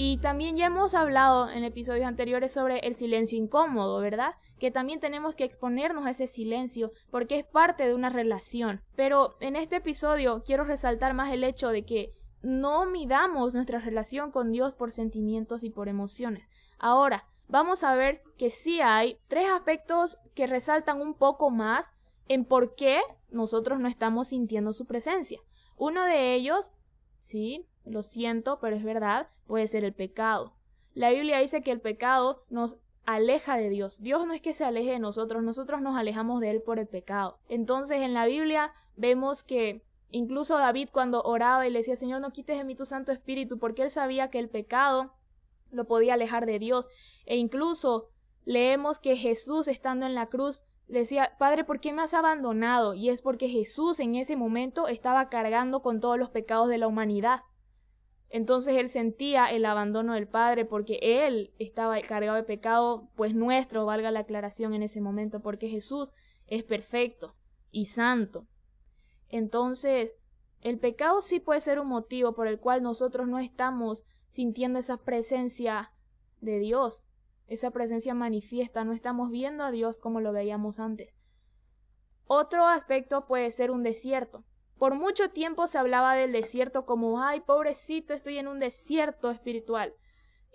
Y 0.00 0.18
también 0.18 0.56
ya 0.56 0.66
hemos 0.66 0.94
hablado 0.94 1.50
en 1.50 1.64
episodios 1.64 2.06
anteriores 2.06 2.54
sobre 2.54 2.78
el 2.86 2.94
silencio 2.94 3.36
incómodo, 3.36 3.98
¿verdad? 3.98 4.36
Que 4.60 4.70
también 4.70 5.00
tenemos 5.00 5.34
que 5.34 5.42
exponernos 5.42 6.06
a 6.06 6.10
ese 6.10 6.28
silencio 6.28 6.92
porque 7.10 7.36
es 7.36 7.44
parte 7.44 7.84
de 7.84 7.94
una 7.94 8.08
relación. 8.08 8.80
Pero 8.94 9.30
en 9.40 9.56
este 9.56 9.74
episodio 9.74 10.44
quiero 10.46 10.62
resaltar 10.62 11.14
más 11.14 11.32
el 11.32 11.42
hecho 11.42 11.70
de 11.70 11.84
que 11.84 12.12
no 12.42 12.86
midamos 12.86 13.56
nuestra 13.56 13.80
relación 13.80 14.30
con 14.30 14.52
Dios 14.52 14.72
por 14.72 14.92
sentimientos 14.92 15.64
y 15.64 15.70
por 15.70 15.88
emociones. 15.88 16.48
Ahora, 16.78 17.26
vamos 17.48 17.82
a 17.82 17.96
ver 17.96 18.22
que 18.36 18.52
sí 18.52 18.80
hay 18.80 19.18
tres 19.26 19.48
aspectos 19.48 20.16
que 20.36 20.46
resaltan 20.46 21.00
un 21.00 21.14
poco 21.14 21.50
más 21.50 21.92
en 22.28 22.44
por 22.44 22.76
qué 22.76 23.00
nosotros 23.30 23.80
no 23.80 23.88
estamos 23.88 24.28
sintiendo 24.28 24.72
su 24.72 24.86
presencia. 24.86 25.40
Uno 25.76 26.04
de 26.04 26.36
ellos, 26.36 26.70
sí, 27.18 27.66
lo 27.88 28.02
siento, 28.02 28.58
pero 28.60 28.76
es 28.76 28.84
verdad, 28.84 29.28
puede 29.46 29.68
ser 29.68 29.84
el 29.84 29.94
pecado. 29.94 30.54
La 30.94 31.10
Biblia 31.10 31.38
dice 31.38 31.62
que 31.62 31.70
el 31.70 31.80
pecado 31.80 32.44
nos 32.50 32.78
aleja 33.04 33.56
de 33.56 33.70
Dios. 33.70 34.02
Dios 34.02 34.26
no 34.26 34.34
es 34.34 34.42
que 34.42 34.54
se 34.54 34.64
aleje 34.64 34.90
de 34.90 34.98
nosotros, 34.98 35.42
nosotros 35.42 35.80
nos 35.80 35.96
alejamos 35.96 36.40
de 36.40 36.50
Él 36.50 36.62
por 36.62 36.78
el 36.78 36.86
pecado. 36.86 37.38
Entonces 37.48 38.02
en 38.02 38.14
la 38.14 38.26
Biblia 38.26 38.72
vemos 38.96 39.42
que 39.42 39.84
incluso 40.10 40.58
David 40.58 40.88
cuando 40.92 41.22
oraba 41.22 41.66
y 41.66 41.70
le 41.70 41.78
decía, 41.78 41.96
Señor, 41.96 42.20
no 42.20 42.30
quites 42.30 42.58
de 42.58 42.64
mí 42.64 42.74
tu 42.74 42.84
Santo 42.84 43.12
Espíritu, 43.12 43.58
porque 43.58 43.82
él 43.82 43.90
sabía 43.90 44.30
que 44.30 44.38
el 44.38 44.48
pecado 44.48 45.14
lo 45.70 45.86
podía 45.86 46.14
alejar 46.14 46.46
de 46.46 46.58
Dios. 46.58 46.88
E 47.26 47.36
incluso 47.36 48.08
leemos 48.44 48.98
que 48.98 49.16
Jesús 49.16 49.68
estando 49.68 50.06
en 50.06 50.14
la 50.14 50.26
cruz 50.26 50.62
decía, 50.88 51.36
Padre, 51.38 51.64
¿por 51.64 51.80
qué 51.80 51.92
me 51.92 52.02
has 52.02 52.14
abandonado? 52.14 52.94
Y 52.94 53.10
es 53.10 53.22
porque 53.22 53.48
Jesús 53.48 54.00
en 54.00 54.16
ese 54.16 54.36
momento 54.36 54.88
estaba 54.88 55.28
cargando 55.28 55.82
con 55.82 56.00
todos 56.00 56.18
los 56.18 56.30
pecados 56.30 56.68
de 56.68 56.78
la 56.78 56.88
humanidad. 56.88 57.42
Entonces 58.30 58.76
él 58.76 58.88
sentía 58.88 59.46
el 59.46 59.64
abandono 59.64 60.14
del 60.14 60.28
Padre 60.28 60.64
porque 60.64 60.98
él 61.00 61.54
estaba 61.58 62.00
cargado 62.02 62.36
de 62.36 62.42
pecado, 62.42 63.08
pues 63.16 63.34
nuestro, 63.34 63.86
valga 63.86 64.10
la 64.10 64.20
aclaración 64.20 64.74
en 64.74 64.82
ese 64.82 65.00
momento, 65.00 65.40
porque 65.40 65.68
Jesús 65.68 66.12
es 66.46 66.62
perfecto 66.62 67.34
y 67.70 67.86
santo. 67.86 68.46
Entonces, 69.28 70.12
el 70.60 70.78
pecado 70.78 71.20
sí 71.20 71.40
puede 71.40 71.60
ser 71.60 71.78
un 71.78 71.88
motivo 71.88 72.34
por 72.34 72.48
el 72.48 72.60
cual 72.60 72.82
nosotros 72.82 73.28
no 73.28 73.38
estamos 73.38 74.04
sintiendo 74.28 74.78
esa 74.78 74.98
presencia 74.98 75.92
de 76.40 76.58
Dios, 76.58 77.04
esa 77.46 77.70
presencia 77.70 78.12
manifiesta, 78.14 78.84
no 78.84 78.92
estamos 78.92 79.30
viendo 79.30 79.64
a 79.64 79.70
Dios 79.70 79.98
como 79.98 80.20
lo 80.20 80.32
veíamos 80.32 80.80
antes. 80.80 81.16
Otro 82.26 82.66
aspecto 82.66 83.26
puede 83.26 83.50
ser 83.52 83.70
un 83.70 83.82
desierto. 83.82 84.44
Por 84.78 84.94
mucho 84.94 85.30
tiempo 85.30 85.66
se 85.66 85.78
hablaba 85.78 86.14
del 86.14 86.30
desierto 86.30 86.86
como, 86.86 87.22
ay, 87.22 87.40
pobrecito, 87.40 88.14
estoy 88.14 88.38
en 88.38 88.46
un 88.46 88.60
desierto 88.60 89.30
espiritual. 89.30 89.92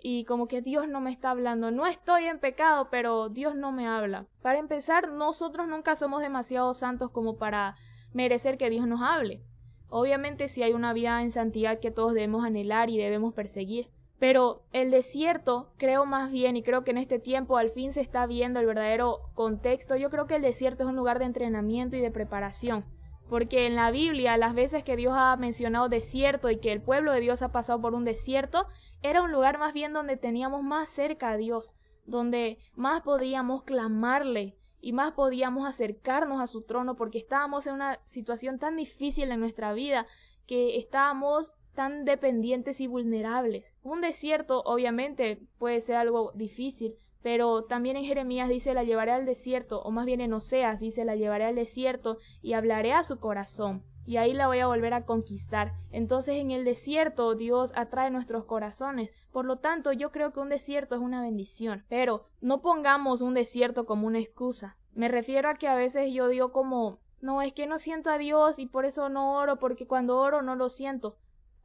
Y 0.00 0.24
como 0.24 0.48
que 0.48 0.62
Dios 0.62 0.88
no 0.88 1.00
me 1.00 1.10
está 1.10 1.30
hablando. 1.30 1.70
No 1.70 1.86
estoy 1.86 2.24
en 2.24 2.38
pecado, 2.38 2.88
pero 2.90 3.28
Dios 3.28 3.54
no 3.54 3.72
me 3.72 3.86
habla. 3.86 4.26
Para 4.42 4.58
empezar, 4.58 5.08
nosotros 5.08 5.68
nunca 5.68 5.94
somos 5.94 6.22
demasiado 6.22 6.72
santos 6.74 7.10
como 7.10 7.36
para 7.36 7.76
merecer 8.12 8.56
que 8.56 8.70
Dios 8.70 8.86
nos 8.86 9.02
hable. 9.02 9.42
Obviamente 9.88 10.48
si 10.48 10.62
hay 10.62 10.72
una 10.72 10.92
vida 10.92 11.22
en 11.22 11.30
santidad 11.30 11.78
que 11.78 11.90
todos 11.90 12.14
debemos 12.14 12.44
anhelar 12.44 12.90
y 12.90 12.96
debemos 12.96 13.34
perseguir. 13.34 13.90
Pero 14.18 14.64
el 14.72 14.90
desierto, 14.90 15.72
creo 15.76 16.06
más 16.06 16.30
bien, 16.30 16.56
y 16.56 16.62
creo 16.62 16.82
que 16.82 16.92
en 16.92 16.98
este 16.98 17.18
tiempo 17.18 17.58
al 17.58 17.70
fin 17.70 17.92
se 17.92 18.00
está 18.00 18.26
viendo 18.26 18.60
el 18.60 18.66
verdadero 18.66 19.20
contexto, 19.34 19.96
yo 19.96 20.08
creo 20.08 20.26
que 20.26 20.36
el 20.36 20.42
desierto 20.42 20.84
es 20.84 20.88
un 20.88 20.96
lugar 20.96 21.18
de 21.18 21.26
entrenamiento 21.26 21.96
y 21.96 22.00
de 22.00 22.10
preparación. 22.10 22.84
Porque 23.28 23.66
en 23.66 23.74
la 23.74 23.90
Biblia, 23.90 24.36
las 24.36 24.54
veces 24.54 24.84
que 24.84 24.96
Dios 24.96 25.14
ha 25.16 25.36
mencionado 25.36 25.88
desierto 25.88 26.50
y 26.50 26.58
que 26.58 26.72
el 26.72 26.82
pueblo 26.82 27.12
de 27.12 27.20
Dios 27.20 27.42
ha 27.42 27.52
pasado 27.52 27.80
por 27.80 27.94
un 27.94 28.04
desierto, 28.04 28.66
era 29.02 29.22
un 29.22 29.32
lugar 29.32 29.58
más 29.58 29.72
bien 29.72 29.92
donde 29.92 30.16
teníamos 30.16 30.62
más 30.62 30.90
cerca 30.90 31.30
a 31.30 31.36
Dios, 31.36 31.72
donde 32.06 32.58
más 32.74 33.02
podíamos 33.02 33.62
clamarle 33.62 34.56
y 34.80 34.92
más 34.92 35.12
podíamos 35.12 35.66
acercarnos 35.66 36.42
a 36.42 36.46
su 36.46 36.62
trono 36.62 36.94
porque 36.94 37.18
estábamos 37.18 37.66
en 37.66 37.74
una 37.74 38.00
situación 38.04 38.58
tan 38.58 38.76
difícil 38.76 39.30
en 39.32 39.40
nuestra 39.40 39.72
vida 39.72 40.06
que 40.46 40.76
estábamos 40.76 41.52
tan 41.74 42.04
dependientes 42.04 42.80
y 42.80 42.86
vulnerables. 42.86 43.72
Un 43.82 44.00
desierto 44.00 44.62
obviamente 44.64 45.40
puede 45.58 45.80
ser 45.80 45.96
algo 45.96 46.32
difícil, 46.34 46.96
pero 47.24 47.64
también 47.64 47.96
en 47.96 48.04
Jeremías 48.04 48.50
dice 48.50 48.74
la 48.74 48.84
llevaré 48.84 49.12
al 49.12 49.24
desierto, 49.24 49.80
o 49.80 49.90
más 49.90 50.04
bien 50.04 50.20
en 50.20 50.34
Oseas 50.34 50.78
dice 50.78 51.06
la 51.06 51.16
llevaré 51.16 51.46
al 51.46 51.54
desierto 51.54 52.18
y 52.42 52.52
hablaré 52.52 52.92
a 52.92 53.02
su 53.02 53.18
corazón, 53.18 53.82
y 54.04 54.18
ahí 54.18 54.34
la 54.34 54.46
voy 54.46 54.58
a 54.58 54.66
volver 54.66 54.92
a 54.92 55.06
conquistar. 55.06 55.72
Entonces 55.90 56.36
en 56.36 56.50
el 56.50 56.66
desierto 56.66 57.34
Dios 57.34 57.72
atrae 57.76 58.10
nuestros 58.10 58.44
corazones, 58.44 59.08
por 59.32 59.46
lo 59.46 59.56
tanto 59.56 59.90
yo 59.90 60.12
creo 60.12 60.34
que 60.34 60.40
un 60.40 60.50
desierto 60.50 60.96
es 60.96 61.00
una 61.00 61.22
bendición, 61.22 61.86
pero 61.88 62.26
no 62.42 62.60
pongamos 62.60 63.22
un 63.22 63.32
desierto 63.32 63.86
como 63.86 64.06
una 64.06 64.20
excusa. 64.20 64.76
Me 64.92 65.08
refiero 65.08 65.48
a 65.48 65.54
que 65.54 65.66
a 65.66 65.76
veces 65.76 66.12
yo 66.12 66.28
digo 66.28 66.52
como 66.52 67.00
no, 67.22 67.40
es 67.40 67.54
que 67.54 67.66
no 67.66 67.78
siento 67.78 68.10
a 68.10 68.18
Dios 68.18 68.58
y 68.58 68.66
por 68.66 68.84
eso 68.84 69.08
no 69.08 69.38
oro, 69.38 69.58
porque 69.58 69.86
cuando 69.86 70.18
oro 70.18 70.42
no 70.42 70.56
lo 70.56 70.68
siento 70.68 71.16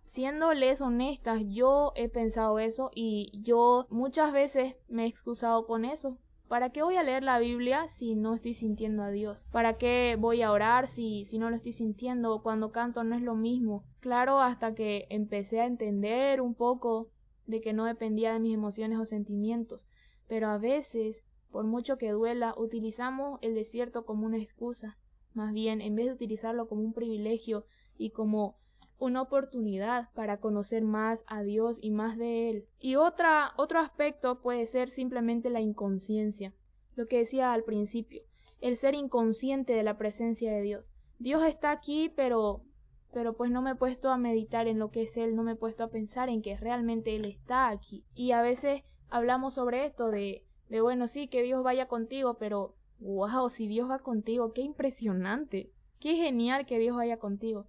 siéndoles 0.10 0.82
honestas, 0.82 1.44
yo 1.50 1.92
he 1.96 2.10
pensado 2.10 2.58
eso 2.58 2.90
y 2.96 3.30
yo 3.44 3.86
muchas 3.92 4.34
veces 4.34 4.76
me 4.88 5.04
he 5.04 5.08
excusado 5.08 5.68
con 5.68 5.86
eso. 5.86 6.18
¿Para 6.48 6.72
qué 6.72 6.82
voy 6.82 6.96
a 6.96 7.04
leer 7.04 7.22
la 7.22 7.38
Biblia 7.38 7.88
si 7.88 8.16
no 8.16 8.34
estoy 8.34 8.56
sintiendo 8.56 9.04
a 9.04 9.12
Dios? 9.12 9.46
¿Para 9.52 9.78
qué 9.78 10.18
voy 10.20 10.42
a 10.42 10.52
orar 10.52 10.88
si, 10.88 11.26
si 11.26 11.38
no 11.38 11.52
lo 11.52 11.58
estoy 11.58 11.74
sintiendo? 11.74 12.42
Cuando 12.42 12.72
canto 12.72 13.04
no 13.04 13.16
es 13.16 13.22
lo 13.22 13.36
mismo. 13.36 13.84
Claro, 14.00 14.40
hasta 14.40 14.74
que 14.74 15.06
empecé 15.12 15.60
a 15.60 15.68
entender 15.68 16.42
un 16.42 16.56
poco 16.56 17.12
de 17.46 17.62
que 17.62 17.74
no 17.74 17.86
dependía 17.86 18.34
de 18.34 18.40
mis 18.40 18.56
emociones 18.56 18.98
o 18.98 19.06
sentimientos. 19.06 19.86
Pero 20.28 20.50
a 20.50 20.58
veces, 20.58 21.24
por 21.52 21.66
mucho 21.66 22.00
que 22.00 22.10
duela, 22.10 22.56
utilizamos 22.58 23.38
el 23.44 23.54
desierto 23.54 24.08
como 24.08 24.26
una 24.26 24.38
excusa. 24.38 24.98
Más 25.36 25.54
bien, 25.54 25.82
en 25.82 25.94
vez 25.94 26.08
de 26.08 26.14
utilizarlo 26.14 26.68
como 26.68 26.82
un 26.82 26.94
privilegio 26.94 27.68
y 27.96 28.10
como 28.10 28.58
una 29.00 29.22
oportunidad 29.22 30.10
para 30.14 30.40
conocer 30.40 30.84
más 30.84 31.24
a 31.28 31.42
Dios 31.42 31.80
y 31.82 31.92
más 31.92 32.18
de 32.18 32.50
Él. 32.50 32.68
Y 32.80 32.96
otra, 32.96 33.54
otro 33.58 33.80
aspecto 33.80 34.42
puede 34.42 34.68
ser 34.68 34.92
simplemente 34.92 35.50
la 35.50 35.62
inconsciencia, 35.62 36.54
lo 36.96 37.08
que 37.08 37.20
decía 37.20 37.54
al 37.54 37.64
principio, 37.64 38.22
el 38.62 38.78
ser 38.78 38.94
inconsciente 38.94 39.74
de 39.74 39.84
la 39.84 39.98
presencia 39.98 40.52
de 40.54 40.62
Dios. 40.62 40.94
Dios 41.18 41.44
está 41.44 41.72
aquí, 41.72 42.10
pero 42.16 42.64
pero 43.12 43.36
pues 43.36 43.50
no 43.50 43.62
me 43.62 43.72
he 43.72 43.76
puesto 43.76 44.12
a 44.12 44.18
meditar 44.18 44.68
en 44.68 44.78
lo 44.78 44.92
que 44.92 45.04
es 45.04 45.18
Él, 45.18 45.36
no 45.36 45.44
me 45.44 45.54
he 45.54 45.56
puesto 45.56 45.84
a 45.84 45.90
pensar 45.90 46.30
en 46.30 46.42
que 46.42 46.58
realmente 46.58 47.16
Él 47.16 47.26
está 47.26 47.70
aquí. 47.70 48.06
Y 48.14 48.32
a 48.32 48.42
veces 48.42 48.84
hablamos 49.10 49.56
sobre 49.56 49.86
esto 49.86 50.12
de, 50.12 50.46
de 50.70 50.82
bueno, 50.82 51.08
sí, 51.08 51.28
que 51.28 51.42
Dios 51.42 51.64
vaya 51.64 51.88
contigo, 51.88 52.38
pero 52.38 52.76
wow, 53.00 53.50
si 53.50 53.68
Dios 53.68 53.90
va 53.90 54.00
contigo, 54.00 54.54
qué 54.54 54.62
impresionante, 54.62 55.72
qué 56.00 56.16
genial 56.16 56.66
que 56.66 56.78
Dios 56.78 56.96
vaya 56.96 57.18
contigo. 57.18 57.68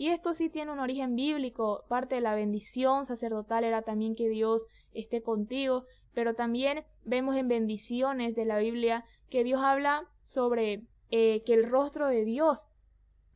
Y 0.00 0.08
esto 0.08 0.32
sí 0.32 0.48
tiene 0.48 0.72
un 0.72 0.78
origen 0.78 1.14
bíblico, 1.14 1.84
parte 1.86 2.14
de 2.14 2.20
la 2.22 2.34
bendición 2.34 3.04
sacerdotal 3.04 3.64
era 3.64 3.82
también 3.82 4.14
que 4.14 4.30
Dios 4.30 4.66
esté 4.94 5.20
contigo, 5.20 5.84
pero 6.14 6.32
también 6.32 6.86
vemos 7.04 7.36
en 7.36 7.48
bendiciones 7.48 8.34
de 8.34 8.46
la 8.46 8.56
Biblia 8.56 9.04
que 9.28 9.44
Dios 9.44 9.60
habla 9.62 10.08
sobre 10.22 10.86
eh, 11.10 11.42
que 11.44 11.52
el 11.52 11.68
rostro 11.68 12.06
de 12.06 12.24
Dios 12.24 12.66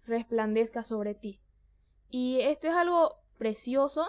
resplandezca 0.07 0.83
sobre 0.83 1.15
ti. 1.15 1.39
Y 2.09 2.41
esto 2.41 2.69
es 2.69 2.75
algo 2.75 3.17
precioso 3.37 4.07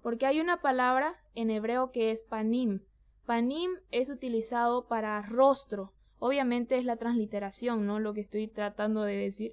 porque 0.00 0.24
hay 0.24 0.38
una 0.38 0.60
palabra 0.60 1.16
en 1.34 1.50
hebreo 1.50 1.90
que 1.90 2.12
es 2.12 2.22
panim. 2.22 2.84
Panim 3.26 3.72
es 3.90 4.08
utilizado 4.08 4.86
para 4.86 5.20
rostro. 5.22 5.94
Obviamente 6.20 6.78
es 6.78 6.84
la 6.84 6.96
transliteración, 6.96 7.86
¿no? 7.86 7.98
Lo 7.98 8.14
que 8.14 8.20
estoy 8.20 8.46
tratando 8.46 9.02
de 9.02 9.16
decir. 9.16 9.52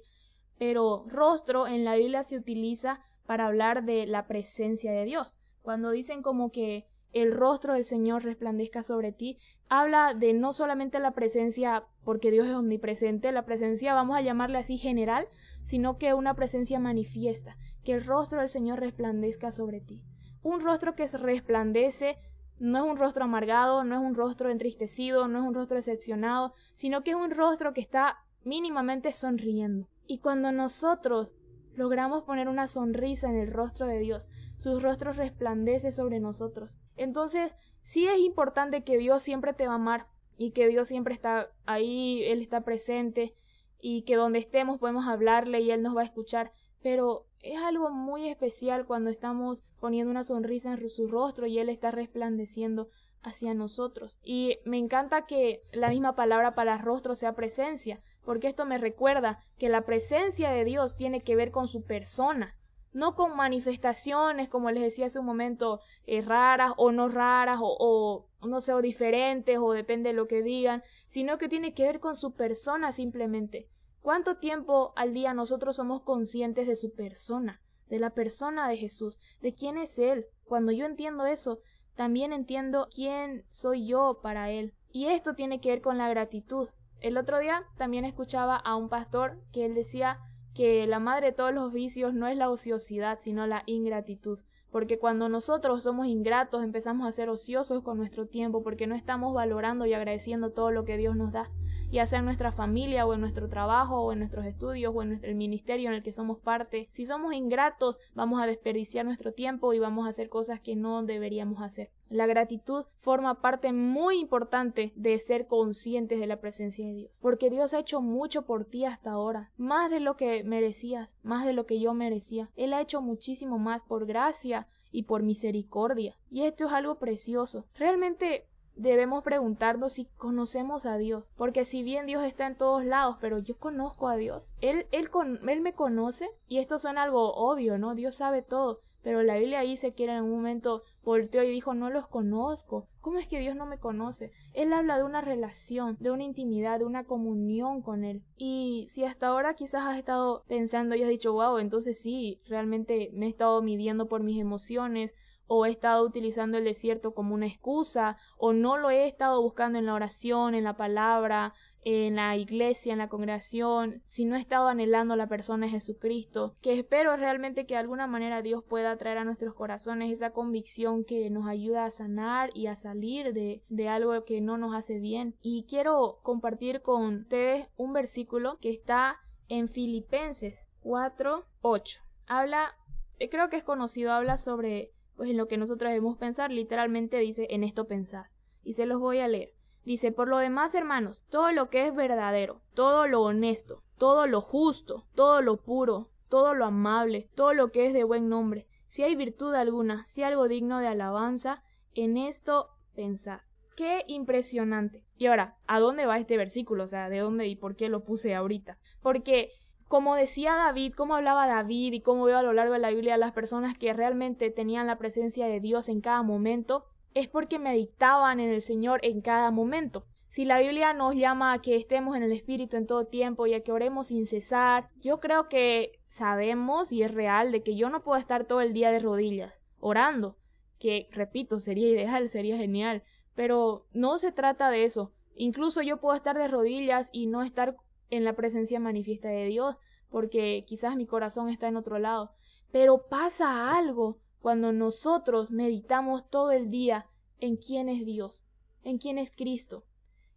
Pero 0.58 1.04
rostro 1.08 1.66
en 1.66 1.84
la 1.84 1.96
Biblia 1.96 2.22
se 2.22 2.36
utiliza 2.36 3.00
para 3.26 3.46
hablar 3.46 3.84
de 3.84 4.06
la 4.06 4.26
presencia 4.26 4.92
de 4.92 5.04
Dios. 5.04 5.34
Cuando 5.62 5.90
dicen 5.90 6.22
como 6.22 6.50
que 6.50 6.86
el 7.12 7.32
rostro 7.32 7.74
del 7.74 7.84
Señor 7.84 8.24
resplandezca 8.24 8.82
sobre 8.82 9.12
ti, 9.12 9.38
habla 9.68 10.14
de 10.14 10.32
no 10.32 10.52
solamente 10.52 10.98
la 11.00 11.12
presencia, 11.12 11.84
porque 12.04 12.30
Dios 12.30 12.46
es 12.46 12.54
omnipresente, 12.54 13.32
la 13.32 13.46
presencia, 13.46 13.94
vamos 13.94 14.16
a 14.16 14.20
llamarle 14.20 14.58
así 14.58 14.76
general, 14.76 15.28
sino 15.62 15.98
que 15.98 16.14
una 16.14 16.34
presencia 16.34 16.78
manifiesta, 16.78 17.56
que 17.84 17.92
el 17.92 18.04
rostro 18.04 18.40
del 18.40 18.48
Señor 18.48 18.80
resplandezca 18.80 19.50
sobre 19.50 19.80
ti. 19.80 20.02
Un 20.42 20.60
rostro 20.60 20.94
que 20.94 21.06
resplandece 21.08 22.18
no 22.60 22.84
es 22.84 22.90
un 22.90 22.96
rostro 22.96 23.24
amargado, 23.24 23.82
no 23.84 23.96
es 23.96 24.00
un 24.00 24.14
rostro 24.14 24.50
entristecido, 24.50 25.26
no 25.28 25.40
es 25.40 25.44
un 25.44 25.54
rostro 25.54 25.76
decepcionado, 25.76 26.54
sino 26.74 27.02
que 27.02 27.10
es 27.10 27.16
un 27.16 27.30
rostro 27.30 27.72
que 27.72 27.80
está 27.80 28.18
mínimamente 28.44 29.12
sonriendo. 29.12 29.88
Y 30.06 30.18
cuando 30.18 30.52
nosotros 30.52 31.36
logramos 31.74 32.24
poner 32.24 32.48
una 32.48 32.68
sonrisa 32.68 33.28
en 33.28 33.36
el 33.36 33.52
rostro 33.52 33.86
de 33.86 33.98
Dios, 33.98 34.28
su 34.56 34.80
rostro 34.80 35.12
resplandece 35.12 35.92
sobre 35.92 36.20
nosotros. 36.20 36.78
Entonces, 36.96 37.52
sí 37.82 38.06
es 38.06 38.18
importante 38.18 38.84
que 38.84 38.98
Dios 38.98 39.22
siempre 39.22 39.52
te 39.52 39.66
va 39.66 39.74
a 39.74 39.76
amar 39.76 40.06
y 40.36 40.52
que 40.52 40.68
Dios 40.68 40.88
siempre 40.88 41.14
está 41.14 41.50
ahí, 41.66 42.22
Él 42.24 42.40
está 42.40 42.62
presente 42.62 43.34
y 43.80 44.02
que 44.02 44.16
donde 44.16 44.38
estemos 44.38 44.78
podemos 44.78 45.06
hablarle 45.06 45.60
y 45.60 45.70
Él 45.70 45.82
nos 45.82 45.96
va 45.96 46.00
a 46.00 46.04
escuchar, 46.04 46.52
pero 46.82 47.26
es 47.42 47.58
algo 47.60 47.90
muy 47.90 48.28
especial 48.28 48.86
cuando 48.86 49.10
estamos 49.10 49.62
poniendo 49.78 50.10
una 50.10 50.24
sonrisa 50.24 50.72
en 50.72 50.88
su 50.88 51.08
rostro 51.08 51.46
y 51.46 51.58
Él 51.58 51.68
está 51.68 51.90
resplandeciendo 51.90 52.88
hacia 53.22 53.54
nosotros. 53.54 54.18
Y 54.22 54.58
me 54.64 54.78
encanta 54.78 55.26
que 55.26 55.62
la 55.72 55.90
misma 55.90 56.14
palabra 56.16 56.54
para 56.54 56.78
rostro 56.78 57.14
sea 57.16 57.34
presencia, 57.34 58.00
porque 58.26 58.48
esto 58.48 58.66
me 58.66 58.76
recuerda 58.76 59.38
que 59.56 59.70
la 59.70 59.86
presencia 59.86 60.50
de 60.50 60.64
Dios 60.64 60.96
tiene 60.96 61.22
que 61.22 61.36
ver 61.36 61.52
con 61.52 61.68
su 61.68 61.84
persona, 61.84 62.56
no 62.92 63.14
con 63.14 63.36
manifestaciones, 63.36 64.48
como 64.48 64.70
les 64.70 64.82
decía 64.82 65.06
hace 65.06 65.20
un 65.20 65.26
momento, 65.26 65.80
eh, 66.06 66.22
raras 66.22 66.72
o 66.76 66.90
no 66.90 67.08
raras 67.08 67.60
o, 67.62 68.26
o 68.38 68.46
no 68.46 68.60
sé, 68.60 68.74
o 68.74 68.82
diferentes 68.82 69.58
o 69.58 69.72
depende 69.72 70.10
de 70.10 70.14
lo 70.14 70.26
que 70.26 70.42
digan, 70.42 70.82
sino 71.06 71.38
que 71.38 71.48
tiene 71.48 71.72
que 71.72 71.84
ver 71.84 72.00
con 72.00 72.16
su 72.16 72.34
persona 72.34 72.90
simplemente. 72.90 73.68
¿Cuánto 74.00 74.38
tiempo 74.38 74.92
al 74.96 75.14
día 75.14 75.32
nosotros 75.32 75.76
somos 75.76 76.02
conscientes 76.02 76.66
de 76.66 76.76
su 76.76 76.94
persona, 76.94 77.62
de 77.86 77.98
la 78.00 78.10
persona 78.10 78.68
de 78.68 78.76
Jesús, 78.76 79.18
de 79.40 79.54
quién 79.54 79.78
es 79.78 79.98
Él? 79.98 80.26
Cuando 80.44 80.72
yo 80.72 80.84
entiendo 80.84 81.26
eso, 81.26 81.60
también 81.94 82.32
entiendo 82.32 82.88
quién 82.92 83.44
soy 83.48 83.86
yo 83.86 84.20
para 84.20 84.50
Él. 84.50 84.74
Y 84.90 85.06
esto 85.06 85.34
tiene 85.34 85.60
que 85.60 85.70
ver 85.70 85.80
con 85.80 85.98
la 85.98 86.08
gratitud. 86.08 86.68
El 87.00 87.18
otro 87.18 87.38
día 87.38 87.64
también 87.76 88.04
escuchaba 88.04 88.56
a 88.56 88.76
un 88.76 88.88
pastor 88.88 89.38
que 89.52 89.64
él 89.64 89.74
decía 89.74 90.18
que 90.54 90.86
la 90.86 90.98
madre 90.98 91.26
de 91.26 91.32
todos 91.32 91.52
los 91.52 91.72
vicios 91.72 92.14
no 92.14 92.26
es 92.26 92.36
la 92.36 92.50
ociosidad, 92.50 93.18
sino 93.20 93.46
la 93.46 93.62
ingratitud. 93.66 94.38
Porque 94.70 94.98
cuando 94.98 95.28
nosotros 95.28 95.82
somos 95.82 96.06
ingratos 96.06 96.62
empezamos 96.62 97.06
a 97.06 97.12
ser 97.12 97.28
ociosos 97.28 97.82
con 97.82 97.98
nuestro 97.98 98.26
tiempo 98.26 98.62
porque 98.62 98.86
no 98.86 98.94
estamos 98.94 99.34
valorando 99.34 99.86
y 99.86 99.94
agradeciendo 99.94 100.52
todo 100.52 100.70
lo 100.70 100.84
que 100.84 100.96
Dios 100.96 101.16
nos 101.16 101.32
da 101.32 101.50
ya 101.90 102.06
sea 102.06 102.18
en 102.18 102.24
nuestra 102.24 102.52
familia 102.52 103.06
o 103.06 103.14
en 103.14 103.20
nuestro 103.20 103.48
trabajo 103.48 104.00
o 104.00 104.12
en 104.12 104.18
nuestros 104.18 104.44
estudios 104.44 104.92
o 104.94 105.02
en 105.02 105.20
el 105.24 105.34
ministerio 105.34 105.88
en 105.88 105.94
el 105.94 106.02
que 106.02 106.12
somos 106.12 106.38
parte. 106.38 106.88
Si 106.90 107.06
somos 107.06 107.32
ingratos, 107.32 107.98
vamos 108.14 108.42
a 108.42 108.46
desperdiciar 108.46 109.04
nuestro 109.04 109.32
tiempo 109.32 109.72
y 109.72 109.78
vamos 109.78 110.06
a 110.06 110.10
hacer 110.10 110.28
cosas 110.28 110.60
que 110.60 110.76
no 110.76 111.02
deberíamos 111.04 111.62
hacer. 111.62 111.90
La 112.08 112.26
gratitud 112.26 112.84
forma 112.98 113.40
parte 113.40 113.72
muy 113.72 114.18
importante 114.18 114.92
de 114.94 115.18
ser 115.18 115.46
conscientes 115.46 116.20
de 116.20 116.26
la 116.26 116.40
presencia 116.40 116.86
de 116.86 116.94
Dios, 116.94 117.18
porque 117.20 117.50
Dios 117.50 117.74
ha 117.74 117.80
hecho 117.80 118.00
mucho 118.00 118.42
por 118.42 118.64
ti 118.64 118.84
hasta 118.84 119.10
ahora, 119.10 119.50
más 119.56 119.90
de 119.90 120.00
lo 120.00 120.16
que 120.16 120.44
merecías, 120.44 121.16
más 121.22 121.44
de 121.44 121.52
lo 121.52 121.66
que 121.66 121.80
yo 121.80 121.94
merecía. 121.94 122.50
Él 122.56 122.72
ha 122.72 122.80
hecho 122.80 123.02
muchísimo 123.02 123.58
más 123.58 123.82
por 123.82 124.06
gracia 124.06 124.68
y 124.92 125.02
por 125.02 125.22
misericordia. 125.22 126.16
Y 126.30 126.42
esto 126.42 126.66
es 126.66 126.72
algo 126.72 126.96
precioso. 126.98 127.66
Realmente 127.74 128.46
debemos 128.76 129.24
preguntarnos 129.24 129.94
si 129.94 130.04
conocemos 130.16 130.86
a 130.86 130.98
Dios, 130.98 131.32
porque 131.36 131.64
si 131.64 131.82
bien 131.82 132.06
Dios 132.06 132.24
está 132.24 132.46
en 132.46 132.56
todos 132.56 132.84
lados, 132.84 133.16
pero 133.20 133.38
yo 133.38 133.56
conozco 133.58 134.08
a 134.08 134.16
Dios, 134.16 134.50
Él, 134.60 134.86
él, 134.92 135.10
él 135.48 135.60
me 135.60 135.72
conoce, 135.72 136.28
y 136.46 136.58
esto 136.58 136.78
suena 136.78 137.02
algo 137.02 137.34
obvio, 137.34 137.78
¿no? 137.78 137.94
Dios 137.94 138.14
sabe 138.14 138.42
todo, 138.42 138.80
pero 139.06 139.22
la 139.22 139.36
Biblia 139.36 139.60
dice 139.60 139.92
que 139.92 140.02
en 140.02 140.24
un 140.24 140.32
momento 140.32 140.82
volteó 141.04 141.44
y 141.44 141.50
dijo, 141.52 141.74
no 141.74 141.90
los 141.90 142.08
conozco. 142.08 142.88
¿Cómo 143.00 143.20
es 143.20 143.28
que 143.28 143.38
Dios 143.38 143.54
no 143.54 143.64
me 143.64 143.78
conoce? 143.78 144.32
Él 144.52 144.72
habla 144.72 144.96
de 144.98 145.04
una 145.04 145.20
relación, 145.20 145.96
de 146.00 146.10
una 146.10 146.24
intimidad, 146.24 146.80
de 146.80 146.86
una 146.86 147.04
comunión 147.04 147.82
con 147.82 148.02
Él. 148.02 148.24
Y 148.36 148.86
si 148.88 149.04
hasta 149.04 149.28
ahora 149.28 149.54
quizás 149.54 149.84
has 149.86 149.96
estado 149.96 150.42
pensando 150.48 150.96
y 150.96 151.04
has 151.04 151.08
dicho, 151.08 151.32
wow, 151.32 151.58
entonces 151.58 152.02
sí, 152.02 152.40
realmente 152.46 153.10
me 153.12 153.26
he 153.26 153.28
estado 153.28 153.62
midiendo 153.62 154.08
por 154.08 154.24
mis 154.24 154.40
emociones, 154.40 155.14
o 155.46 155.66
he 155.66 155.70
estado 155.70 156.04
utilizando 156.04 156.58
el 156.58 156.64
desierto 156.64 157.14
como 157.14 157.32
una 157.32 157.46
excusa, 157.46 158.16
o 158.36 158.52
no 158.52 158.76
lo 158.76 158.90
he 158.90 159.06
estado 159.06 159.40
buscando 159.40 159.78
en 159.78 159.86
la 159.86 159.94
oración, 159.94 160.56
en 160.56 160.64
la 160.64 160.76
palabra, 160.76 161.54
en 161.88 162.16
la 162.16 162.36
iglesia, 162.36 162.92
en 162.92 162.98
la 162.98 163.08
congregación, 163.08 164.02
si 164.06 164.24
no 164.24 164.34
he 164.34 164.40
estado 164.40 164.66
anhelando 164.66 165.14
la 165.14 165.28
persona 165.28 165.66
de 165.66 165.72
Jesucristo, 165.72 166.56
que 166.60 166.76
espero 166.76 167.16
realmente 167.16 167.64
que 167.64 167.74
de 167.74 167.80
alguna 167.80 168.08
manera 168.08 168.42
Dios 168.42 168.64
pueda 168.64 168.96
traer 168.96 169.18
a 169.18 169.24
nuestros 169.24 169.54
corazones 169.54 170.10
esa 170.10 170.32
convicción 170.32 171.04
que 171.04 171.30
nos 171.30 171.46
ayuda 171.46 171.84
a 171.84 171.92
sanar 171.92 172.50
y 172.54 172.66
a 172.66 172.74
salir 172.74 173.32
de, 173.32 173.62
de 173.68 173.88
algo 173.88 174.24
que 174.24 174.40
no 174.40 174.58
nos 174.58 174.74
hace 174.74 174.98
bien. 174.98 175.36
Y 175.42 175.64
quiero 175.68 176.18
compartir 176.24 176.82
con 176.82 177.20
ustedes 177.20 177.68
un 177.76 177.92
versículo 177.92 178.58
que 178.58 178.70
está 178.70 179.18
en 179.46 179.68
Filipenses 179.68 180.66
4, 180.80 181.46
8. 181.60 182.00
Habla, 182.26 182.74
eh, 183.20 183.28
creo 183.28 183.48
que 183.48 183.58
es 183.58 183.64
conocido, 183.64 184.10
habla 184.10 184.38
sobre 184.38 184.90
pues 185.14 185.30
en 185.30 185.36
lo 185.36 185.46
que 185.46 185.56
nosotros 185.56 185.90
debemos 185.90 186.18
pensar, 186.18 186.50
literalmente 186.50 187.18
dice 187.18 187.46
en 187.50 187.62
esto 187.62 187.86
pensad. 187.86 188.24
Y 188.64 188.72
se 188.72 188.86
los 188.86 188.98
voy 188.98 189.20
a 189.20 189.28
leer. 189.28 189.55
Dice, 189.86 190.10
por 190.10 190.26
lo 190.26 190.38
demás, 190.38 190.74
hermanos, 190.74 191.22
todo 191.30 191.52
lo 191.52 191.70
que 191.70 191.86
es 191.86 191.94
verdadero, 191.94 192.60
todo 192.74 193.06
lo 193.06 193.22
honesto, 193.22 193.84
todo 193.96 194.26
lo 194.26 194.40
justo, 194.40 195.06
todo 195.14 195.42
lo 195.42 195.58
puro, 195.58 196.10
todo 196.28 196.54
lo 196.54 196.66
amable, 196.66 197.30
todo 197.36 197.54
lo 197.54 197.70
que 197.70 197.86
es 197.86 197.94
de 197.94 198.02
buen 198.02 198.28
nombre, 198.28 198.66
si 198.88 199.04
hay 199.04 199.14
virtud 199.14 199.54
alguna, 199.54 200.04
si 200.04 200.24
algo 200.24 200.48
digno 200.48 200.80
de 200.80 200.88
alabanza, 200.88 201.62
en 201.94 202.16
esto 202.16 202.70
pensad. 202.96 203.40
Qué 203.76 204.02
impresionante. 204.08 205.04
Y 205.18 205.26
ahora, 205.26 205.56
¿a 205.68 205.78
dónde 205.78 206.04
va 206.04 206.18
este 206.18 206.36
versículo? 206.36 206.82
O 206.82 206.88
sea, 206.88 207.08
¿de 207.08 207.20
dónde 207.20 207.46
y 207.46 207.54
por 207.54 207.76
qué 207.76 207.88
lo 207.88 208.02
puse 208.02 208.34
ahorita? 208.34 208.78
Porque 209.02 209.52
como 209.86 210.16
decía 210.16 210.56
David, 210.56 210.94
como 210.94 211.14
hablaba 211.14 211.46
David 211.46 211.92
y 211.92 212.00
cómo 212.00 212.24
veo 212.24 212.38
a 212.38 212.42
lo 212.42 212.52
largo 212.52 212.72
de 212.72 212.80
la 212.80 212.90
Biblia 212.90 213.16
las 213.16 213.32
personas 213.32 213.78
que 213.78 213.92
realmente 213.92 214.50
tenían 214.50 214.88
la 214.88 214.98
presencia 214.98 215.46
de 215.46 215.60
Dios 215.60 215.88
en 215.88 216.00
cada 216.00 216.22
momento, 216.24 216.86
es 217.16 217.28
porque 217.28 217.58
meditaban 217.58 218.40
en 218.40 218.50
el 218.50 218.60
Señor 218.60 219.00
en 219.02 219.22
cada 219.22 219.50
momento. 219.50 220.04
Si 220.28 220.44
la 220.44 220.60
Biblia 220.60 220.92
nos 220.92 221.14
llama 221.14 221.54
a 221.54 221.62
que 221.62 221.74
estemos 221.74 222.14
en 222.14 222.22
el 222.22 222.30
Espíritu 222.30 222.76
en 222.76 222.86
todo 222.86 223.06
tiempo 223.06 223.46
y 223.46 223.54
a 223.54 223.62
que 223.62 223.72
oremos 223.72 224.08
sin 224.08 224.26
cesar, 224.26 224.90
yo 224.96 225.18
creo 225.18 225.48
que 225.48 225.92
sabemos 226.08 226.92
y 226.92 227.02
es 227.02 227.10
real 227.10 227.52
de 227.52 227.62
que 227.62 227.74
yo 227.74 227.88
no 227.88 228.04
puedo 228.04 228.18
estar 228.18 228.44
todo 228.44 228.60
el 228.60 228.74
día 228.74 228.90
de 228.90 228.98
rodillas 228.98 229.62
orando, 229.80 230.36
que 230.78 231.08
repito, 231.10 231.58
sería 231.58 231.88
ideal, 231.88 232.28
sería 232.28 232.58
genial, 232.58 233.02
pero 233.34 233.86
no 233.94 234.18
se 234.18 234.30
trata 234.30 234.68
de 234.68 234.84
eso. 234.84 235.14
Incluso 235.36 235.80
yo 235.80 236.02
puedo 236.02 236.14
estar 236.16 236.36
de 236.36 236.48
rodillas 236.48 237.08
y 237.14 237.28
no 237.28 237.42
estar 237.42 237.78
en 238.10 238.24
la 238.24 238.34
presencia 238.34 238.78
manifiesta 238.78 239.30
de 239.30 239.46
Dios, 239.46 239.76
porque 240.10 240.66
quizás 240.66 240.96
mi 240.96 241.06
corazón 241.06 241.48
está 241.48 241.66
en 241.66 241.76
otro 241.76 241.98
lado. 241.98 242.32
Pero 242.72 243.08
pasa 243.08 243.74
algo 243.74 244.18
cuando 244.46 244.70
nosotros 244.70 245.50
meditamos 245.50 246.30
todo 246.30 246.52
el 246.52 246.70
día 246.70 247.06
en 247.40 247.56
quién 247.56 247.88
es 247.88 248.06
Dios, 248.06 248.44
en 248.84 248.98
quién 248.98 249.18
es 249.18 249.34
Cristo. 249.34 249.82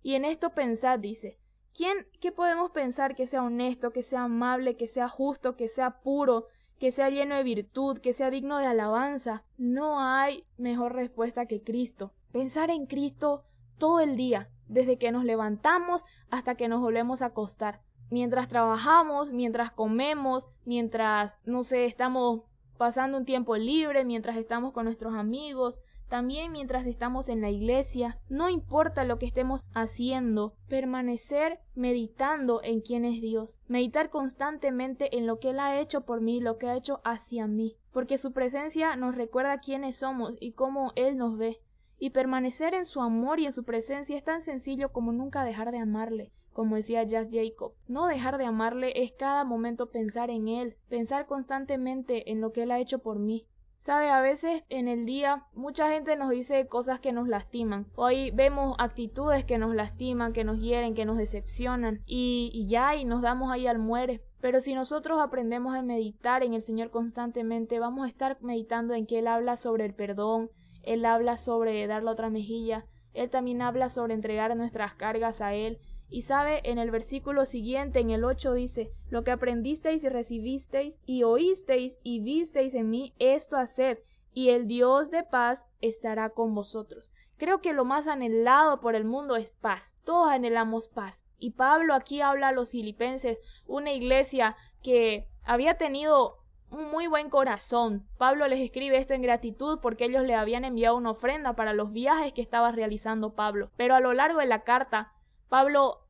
Y 0.02 0.16
en 0.16 0.26
esto 0.26 0.56
pensad, 0.56 0.98
dice, 0.98 1.38
¿quién, 1.76 1.96
qué 2.20 2.32
podemos 2.32 2.72
pensar 2.72 3.14
que 3.14 3.28
sea 3.28 3.44
honesto, 3.44 3.92
que 3.92 4.02
sea 4.02 4.24
amable, 4.24 4.76
que 4.76 4.88
sea 4.88 5.10
justo, 5.10 5.56
que 5.56 5.70
sea 5.70 6.02
puro, 6.02 6.48
que 6.80 6.92
sea 6.92 7.12
lleno 7.12 7.36
de 7.36 7.44
virtud, 7.44 8.00
que 8.00 8.14
sea 8.14 8.32
digno 8.32 8.58
de 8.58 8.66
alabanza? 8.66 9.46
No 9.60 10.00
hay 10.00 10.44
mejor 10.58 10.96
respuesta 10.96 11.46
que 11.46 11.62
Cristo. 11.62 12.16
Pensar 12.32 12.72
en 12.72 12.88
Cristo 12.88 13.44
todo 13.78 14.00
el 14.00 14.16
día, 14.18 14.50
desde 14.68 14.98
que 14.98 15.12
nos 15.12 15.24
levantamos 15.24 16.04
hasta 16.32 16.56
que 16.56 16.68
nos 16.68 16.82
volvemos 16.82 17.22
a 17.22 17.28
acostar. 17.28 17.84
mientras 18.10 18.48
trabajamos, 18.48 19.34
mientras 19.34 19.70
comemos, 19.70 20.50
mientras, 20.66 21.38
no 21.46 21.62
sé, 21.62 21.86
estamos 21.86 22.49
pasando 22.80 23.18
un 23.18 23.26
tiempo 23.26 23.58
libre, 23.58 24.06
mientras 24.06 24.38
estamos 24.38 24.72
con 24.72 24.86
nuestros 24.86 25.14
amigos, 25.14 25.82
también 26.08 26.54
mientras 26.54 26.88
estamos 26.88 27.28
en 27.28 27.42
la 27.42 27.50
iglesia, 27.50 28.18
no 28.30 28.48
importa 28.48 29.04
lo 29.04 29.20
que 29.20 29.26
estemos 29.26 29.66
haciendo, 29.74 30.56
permanecer 30.70 31.60
meditando 31.76 32.64
en 32.64 32.80
quién 32.80 33.04
es 33.04 33.20
Dios, 33.20 33.60
meditar 33.68 34.10
constantemente 34.10 35.18
en 35.18 35.28
lo 35.28 35.40
que 35.40 35.50
Él 35.50 35.60
ha 35.60 35.78
hecho 35.78 36.06
por 36.06 36.22
mí, 36.22 36.40
lo 36.40 36.58
que 36.58 36.70
ha 36.70 36.78
hecho 36.78 37.02
hacia 37.04 37.48
mí, 37.48 37.76
porque 37.92 38.18
su 38.18 38.32
presencia 38.32 38.96
nos 38.96 39.14
recuerda 39.14 39.60
quiénes 39.60 39.98
somos 39.98 40.36
y 40.40 40.54
cómo 40.54 40.94
Él 40.96 41.18
nos 41.18 41.38
ve. 41.38 41.60
Y 41.98 42.12
permanecer 42.12 42.76
en 42.76 42.86
su 42.86 43.02
amor 43.02 43.42
y 43.42 43.46
en 43.46 43.52
su 43.52 43.66
presencia 43.66 44.16
es 44.16 44.24
tan 44.24 44.42
sencillo 44.42 44.94
como 44.94 45.12
nunca 45.12 45.44
dejar 45.44 45.72
de 45.72 45.80
amarle, 45.80 46.32
como 46.60 46.76
decía 46.76 47.04
Jazz 47.04 47.30
Jacob. 47.32 47.72
No 47.88 48.08
dejar 48.08 48.38
de 48.38 48.44
amarle 48.44 48.92
es 49.02 49.14
cada 49.14 49.46
momento 49.46 49.92
pensar 49.92 50.30
en 50.30 50.50
Él, 50.50 50.76
pensar 50.90 51.26
constantemente 51.26 52.34
en 52.34 52.42
lo 52.42 52.52
que 52.52 52.64
Él 52.64 52.72
ha 52.72 52.80
hecho 52.80 53.00
por 53.00 53.18
mí. 53.18 53.48
Sabe, 53.78 54.10
a 54.10 54.20
veces 54.20 54.66
en 54.68 54.90
el 54.90 55.06
día 55.06 55.46
mucha 55.54 55.90
gente 55.90 56.18
nos 56.18 56.32
dice 56.32 56.68
cosas 56.68 57.00
que 57.00 57.14
nos 57.14 57.30
lastiman. 57.30 57.88
Hoy 57.96 58.32
vemos 58.32 58.76
actitudes 58.78 59.46
que 59.46 59.58
nos 59.58 59.74
lastiman, 59.74 60.34
que 60.34 60.44
nos 60.44 60.60
hieren, 60.60 60.96
que 60.96 61.06
nos 61.06 61.18
decepcionan 61.18 62.02
y, 62.06 62.50
y 62.52 62.68
ya 62.68 62.94
y 62.98 63.06
nos 63.06 63.22
damos 63.22 63.54
ahí 63.54 63.66
al 63.66 63.80
muere. 63.80 64.22
Pero 64.42 64.60
si 64.60 64.74
nosotros 64.74 65.22
aprendemos 65.22 65.78
a 65.78 65.82
meditar 65.82 66.44
en 66.44 66.54
el 66.54 66.62
Señor 66.62 66.90
constantemente, 66.90 67.80
vamos 67.80 68.04
a 68.04 68.10
estar 68.10 68.38
meditando 68.42 68.96
en 68.96 69.06
que 69.06 69.20
Él 69.20 69.28
habla 69.28 69.56
sobre 69.56 69.86
el 69.86 69.94
perdón, 69.94 70.52
Él 70.84 71.06
habla 71.06 71.38
sobre 71.38 71.88
dar 71.88 72.04
la 72.04 72.12
otra 72.12 72.30
mejilla, 72.30 72.86
Él 73.14 73.30
también 73.30 73.62
habla 73.62 73.88
sobre 73.88 74.14
entregar 74.14 74.54
nuestras 74.58 74.94
cargas 74.94 75.40
a 75.40 75.54
Él, 75.54 75.80
y 76.10 76.24
sabe, 76.24 76.62
en 76.70 76.80
el 76.80 76.92
versículo 76.92 77.46
siguiente, 77.46 78.00
en 78.00 78.10
el 78.10 78.24
8 78.24 78.54
dice, 78.54 78.92
lo 79.10 79.24
que 79.24 79.32
aprendisteis 79.32 80.04
y 80.04 80.10
recibisteis 80.10 81.00
y 81.06 81.24
oísteis 81.24 82.00
y 82.04 82.20
visteis 82.20 82.74
en 82.74 82.90
mí, 82.90 83.14
esto 83.20 83.58
haced, 83.58 84.00
y 84.34 84.50
el 84.50 84.68
Dios 84.68 85.12
de 85.12 85.24
paz 85.24 85.66
estará 85.82 86.30
con 86.30 86.54
vosotros. 86.54 87.12
Creo 87.38 87.62
que 87.62 87.74
lo 87.74 87.86
más 87.86 88.08
anhelado 88.08 88.80
por 88.80 88.96
el 88.96 89.06
mundo 89.06 89.36
es 89.36 89.52
paz. 89.52 89.96
Todos 90.04 90.30
anhelamos 90.30 90.88
paz. 90.88 91.26
Y 91.38 91.52
Pablo 91.52 91.94
aquí 91.94 92.22
habla 92.22 92.50
a 92.50 92.52
los 92.52 92.72
filipenses, 92.72 93.40
una 93.66 93.92
iglesia 93.92 94.56
que 94.84 95.28
había 95.44 95.76
tenido 95.76 96.40
un 96.70 96.92
muy 96.92 97.08
buen 97.08 97.30
corazón. 97.30 98.08
Pablo 98.18 98.48
les 98.48 98.60
escribe 98.60 98.98
esto 98.98 99.14
en 99.14 99.22
gratitud 99.22 99.80
porque 99.82 100.06
ellos 100.06 100.24
le 100.24 100.36
habían 100.36 100.66
enviado 100.66 100.96
una 100.96 101.12
ofrenda 101.12 101.56
para 101.56 101.74
los 101.74 101.92
viajes 101.92 102.34
que 102.34 102.42
estaba 102.42 102.72
realizando 102.72 103.34
Pablo. 103.34 103.72
Pero 103.78 103.96
a 103.96 104.00
lo 104.00 104.14
largo 104.14 104.40
de 104.40 104.46
la 104.46 104.64
carta 104.64 105.14
Pablo 105.50 106.06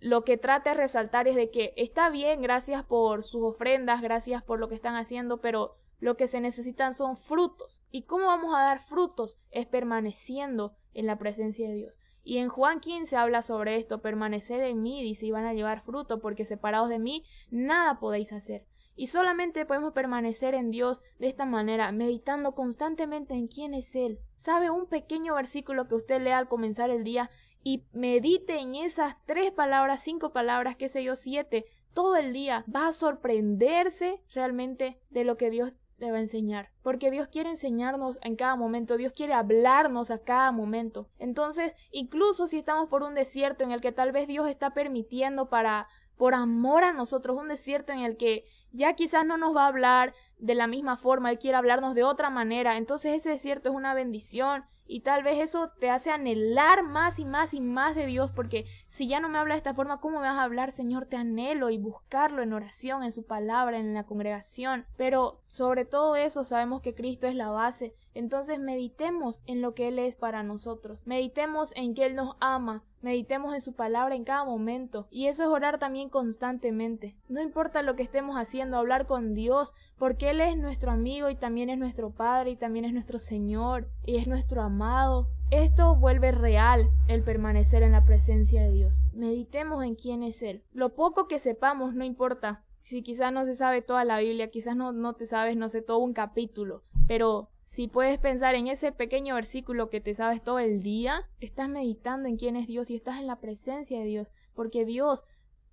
lo 0.00 0.24
que 0.24 0.36
trata 0.36 0.70
de 0.70 0.76
resaltar 0.76 1.28
es 1.28 1.34
de 1.34 1.50
que 1.50 1.72
está 1.76 2.10
bien, 2.10 2.42
gracias 2.42 2.84
por 2.84 3.22
sus 3.22 3.42
ofrendas, 3.42 4.02
gracias 4.02 4.42
por 4.42 4.58
lo 4.58 4.68
que 4.68 4.74
están 4.74 4.96
haciendo, 4.96 5.40
pero 5.40 5.76
lo 5.98 6.16
que 6.16 6.26
se 6.26 6.40
necesitan 6.40 6.92
son 6.92 7.16
frutos. 7.16 7.82
¿Y 7.90 8.02
cómo 8.02 8.26
vamos 8.26 8.54
a 8.54 8.62
dar 8.62 8.80
frutos? 8.80 9.38
Es 9.50 9.66
permaneciendo 9.66 10.76
en 10.92 11.06
la 11.06 11.18
presencia 11.18 11.68
de 11.68 11.74
Dios. 11.74 11.98
Y 12.22 12.38
en 12.38 12.48
Juan 12.48 12.80
15 12.80 13.16
habla 13.16 13.40
sobre 13.40 13.76
esto, 13.76 14.02
permaneced 14.02 14.60
en 14.60 14.82
mí, 14.82 15.02
dice, 15.02 15.26
y 15.26 15.30
van 15.30 15.46
a 15.46 15.54
llevar 15.54 15.80
fruto, 15.80 16.20
porque 16.20 16.44
separados 16.44 16.90
de 16.90 16.98
mí, 16.98 17.24
nada 17.50 17.98
podéis 17.98 18.32
hacer. 18.32 18.66
Y 18.96 19.08
solamente 19.08 19.66
podemos 19.66 19.92
permanecer 19.92 20.54
en 20.54 20.70
Dios 20.70 21.02
de 21.18 21.26
esta 21.26 21.44
manera, 21.44 21.90
meditando 21.92 22.54
constantemente 22.54 23.34
en 23.34 23.48
quién 23.48 23.74
es 23.74 23.94
Él. 23.96 24.20
¿Sabe 24.36 24.70
un 24.70 24.86
pequeño 24.86 25.34
versículo 25.34 25.88
que 25.88 25.96
usted 25.96 26.20
lea 26.20 26.38
al 26.38 26.48
comenzar 26.48 26.90
el 26.90 27.02
día 27.02 27.30
y 27.62 27.84
medite 27.92 28.58
en 28.58 28.74
esas 28.74 29.16
tres 29.26 29.50
palabras, 29.50 30.02
cinco 30.02 30.32
palabras, 30.32 30.76
qué 30.76 30.88
sé 30.88 31.02
yo, 31.02 31.16
siete, 31.16 31.64
todo 31.92 32.16
el 32.16 32.32
día? 32.32 32.64
Va 32.72 32.86
a 32.86 32.92
sorprenderse 32.92 34.22
realmente 34.32 35.00
de 35.10 35.24
lo 35.24 35.36
que 35.36 35.50
Dios 35.50 35.72
le 35.98 36.10
va 36.10 36.18
a 36.18 36.20
enseñar. 36.20 36.70
Porque 36.82 37.10
Dios 37.10 37.28
quiere 37.28 37.50
enseñarnos 37.50 38.18
en 38.22 38.36
cada 38.36 38.56
momento, 38.56 38.96
Dios 38.96 39.12
quiere 39.12 39.32
hablarnos 39.32 40.10
a 40.10 40.22
cada 40.22 40.52
momento. 40.52 41.08
Entonces, 41.18 41.74
incluso 41.90 42.46
si 42.46 42.58
estamos 42.58 42.88
por 42.88 43.02
un 43.02 43.14
desierto 43.14 43.64
en 43.64 43.72
el 43.72 43.80
que 43.80 43.92
tal 43.92 44.12
vez 44.12 44.28
Dios 44.28 44.48
está 44.48 44.74
permitiendo 44.74 45.48
para 45.48 45.88
por 46.16 46.34
amor 46.34 46.84
a 46.84 46.92
nosotros, 46.92 47.36
un 47.36 47.48
desierto 47.48 47.92
en 47.92 48.00
el 48.00 48.16
que 48.16 48.44
ya 48.72 48.94
quizás 48.94 49.24
no 49.26 49.36
nos 49.36 49.54
va 49.54 49.64
a 49.64 49.68
hablar 49.68 50.14
de 50.38 50.54
la 50.54 50.66
misma 50.66 50.96
forma, 50.96 51.30
Él 51.30 51.38
quiere 51.38 51.56
hablarnos 51.56 51.94
de 51.94 52.04
otra 52.04 52.30
manera, 52.30 52.76
entonces 52.76 53.14
ese 53.14 53.30
desierto 53.30 53.70
es 53.70 53.74
una 53.74 53.94
bendición 53.94 54.64
y 54.86 55.00
tal 55.00 55.22
vez 55.22 55.38
eso 55.38 55.70
te 55.80 55.88
hace 55.88 56.10
anhelar 56.10 56.82
más 56.82 57.18
y 57.18 57.24
más 57.24 57.54
y 57.54 57.60
más 57.60 57.96
de 57.96 58.06
Dios, 58.06 58.32
porque 58.32 58.66
si 58.86 59.08
ya 59.08 59.18
no 59.18 59.28
me 59.28 59.38
habla 59.38 59.54
de 59.54 59.58
esta 59.58 59.72
forma, 59.72 59.98
¿cómo 60.00 60.20
me 60.20 60.28
vas 60.28 60.38
a 60.38 60.42
hablar, 60.42 60.72
Señor? 60.72 61.06
Te 61.06 61.16
anhelo 61.16 61.70
y 61.70 61.78
buscarlo 61.78 62.42
en 62.42 62.52
oración, 62.52 63.02
en 63.02 63.10
su 63.10 63.24
palabra, 63.24 63.78
en 63.78 63.94
la 63.94 64.04
congregación. 64.04 64.84
Pero 64.96 65.40
sobre 65.46 65.86
todo 65.86 66.16
eso 66.16 66.44
sabemos 66.44 66.82
que 66.82 66.94
Cristo 66.94 67.26
es 67.26 67.34
la 67.34 67.48
base. 67.48 67.94
Entonces 68.14 68.58
meditemos 68.58 69.42
en 69.46 69.60
lo 69.60 69.74
que 69.74 69.88
Él 69.88 69.98
es 69.98 70.16
para 70.16 70.42
nosotros. 70.42 71.02
Meditemos 71.04 71.72
en 71.76 71.94
que 71.94 72.06
Él 72.06 72.14
nos 72.14 72.36
ama, 72.40 72.84
Meditemos 73.04 73.52
en 73.52 73.60
su 73.60 73.74
palabra 73.74 74.14
en 74.14 74.24
cada 74.24 74.46
momento. 74.46 75.08
Y 75.10 75.26
eso 75.26 75.42
es 75.42 75.50
orar 75.50 75.78
también 75.78 76.08
constantemente. 76.08 77.14
No 77.28 77.42
importa 77.42 77.82
lo 77.82 77.96
que 77.96 78.02
estemos 78.02 78.36
haciendo, 78.36 78.78
hablar 78.78 79.06
con 79.06 79.34
Dios, 79.34 79.74
porque 79.98 80.30
Él 80.30 80.40
es 80.40 80.56
nuestro 80.56 80.90
amigo 80.90 81.28
y 81.28 81.34
también 81.36 81.68
es 81.68 81.76
nuestro 81.76 82.12
Padre 82.12 82.52
y 82.52 82.56
también 82.56 82.86
es 82.86 82.94
nuestro 82.94 83.18
Señor 83.18 83.90
y 84.06 84.16
es 84.16 84.26
nuestro 84.26 84.62
amado. 84.62 85.28
Esto 85.50 85.96
vuelve 85.96 86.32
real 86.32 86.88
el 87.06 87.22
permanecer 87.22 87.82
en 87.82 87.92
la 87.92 88.06
presencia 88.06 88.62
de 88.62 88.70
Dios. 88.70 89.04
Meditemos 89.12 89.84
en 89.84 89.96
quién 89.96 90.22
es 90.22 90.42
Él. 90.42 90.64
Lo 90.72 90.94
poco 90.94 91.28
que 91.28 91.38
sepamos 91.38 91.92
no 91.92 92.06
importa. 92.06 92.64
Si 92.80 93.02
quizás 93.02 93.34
no 93.34 93.44
se 93.44 93.52
sabe 93.52 93.82
toda 93.82 94.04
la 94.04 94.18
Biblia, 94.20 94.50
quizás 94.50 94.76
no, 94.76 94.92
no 94.92 95.12
te 95.12 95.26
sabes, 95.26 95.58
no 95.58 95.68
sé, 95.68 95.82
todo 95.82 95.98
un 95.98 96.14
capítulo, 96.14 96.82
pero 97.06 97.50
si 97.64 97.88
puedes 97.88 98.18
pensar 98.18 98.54
en 98.54 98.68
ese 98.68 98.92
pequeño 98.92 99.34
versículo 99.34 99.88
que 99.88 100.00
te 100.00 100.14
sabes 100.14 100.42
todo 100.42 100.58
el 100.58 100.82
día, 100.82 101.28
estás 101.40 101.68
meditando 101.68 102.28
en 102.28 102.36
quién 102.36 102.56
es 102.56 102.66
Dios 102.66 102.90
y 102.90 102.94
estás 102.94 103.18
en 103.18 103.26
la 103.26 103.40
presencia 103.40 103.98
de 103.98 104.04
Dios, 104.04 104.32
porque 104.54 104.84
Dios 104.84 105.24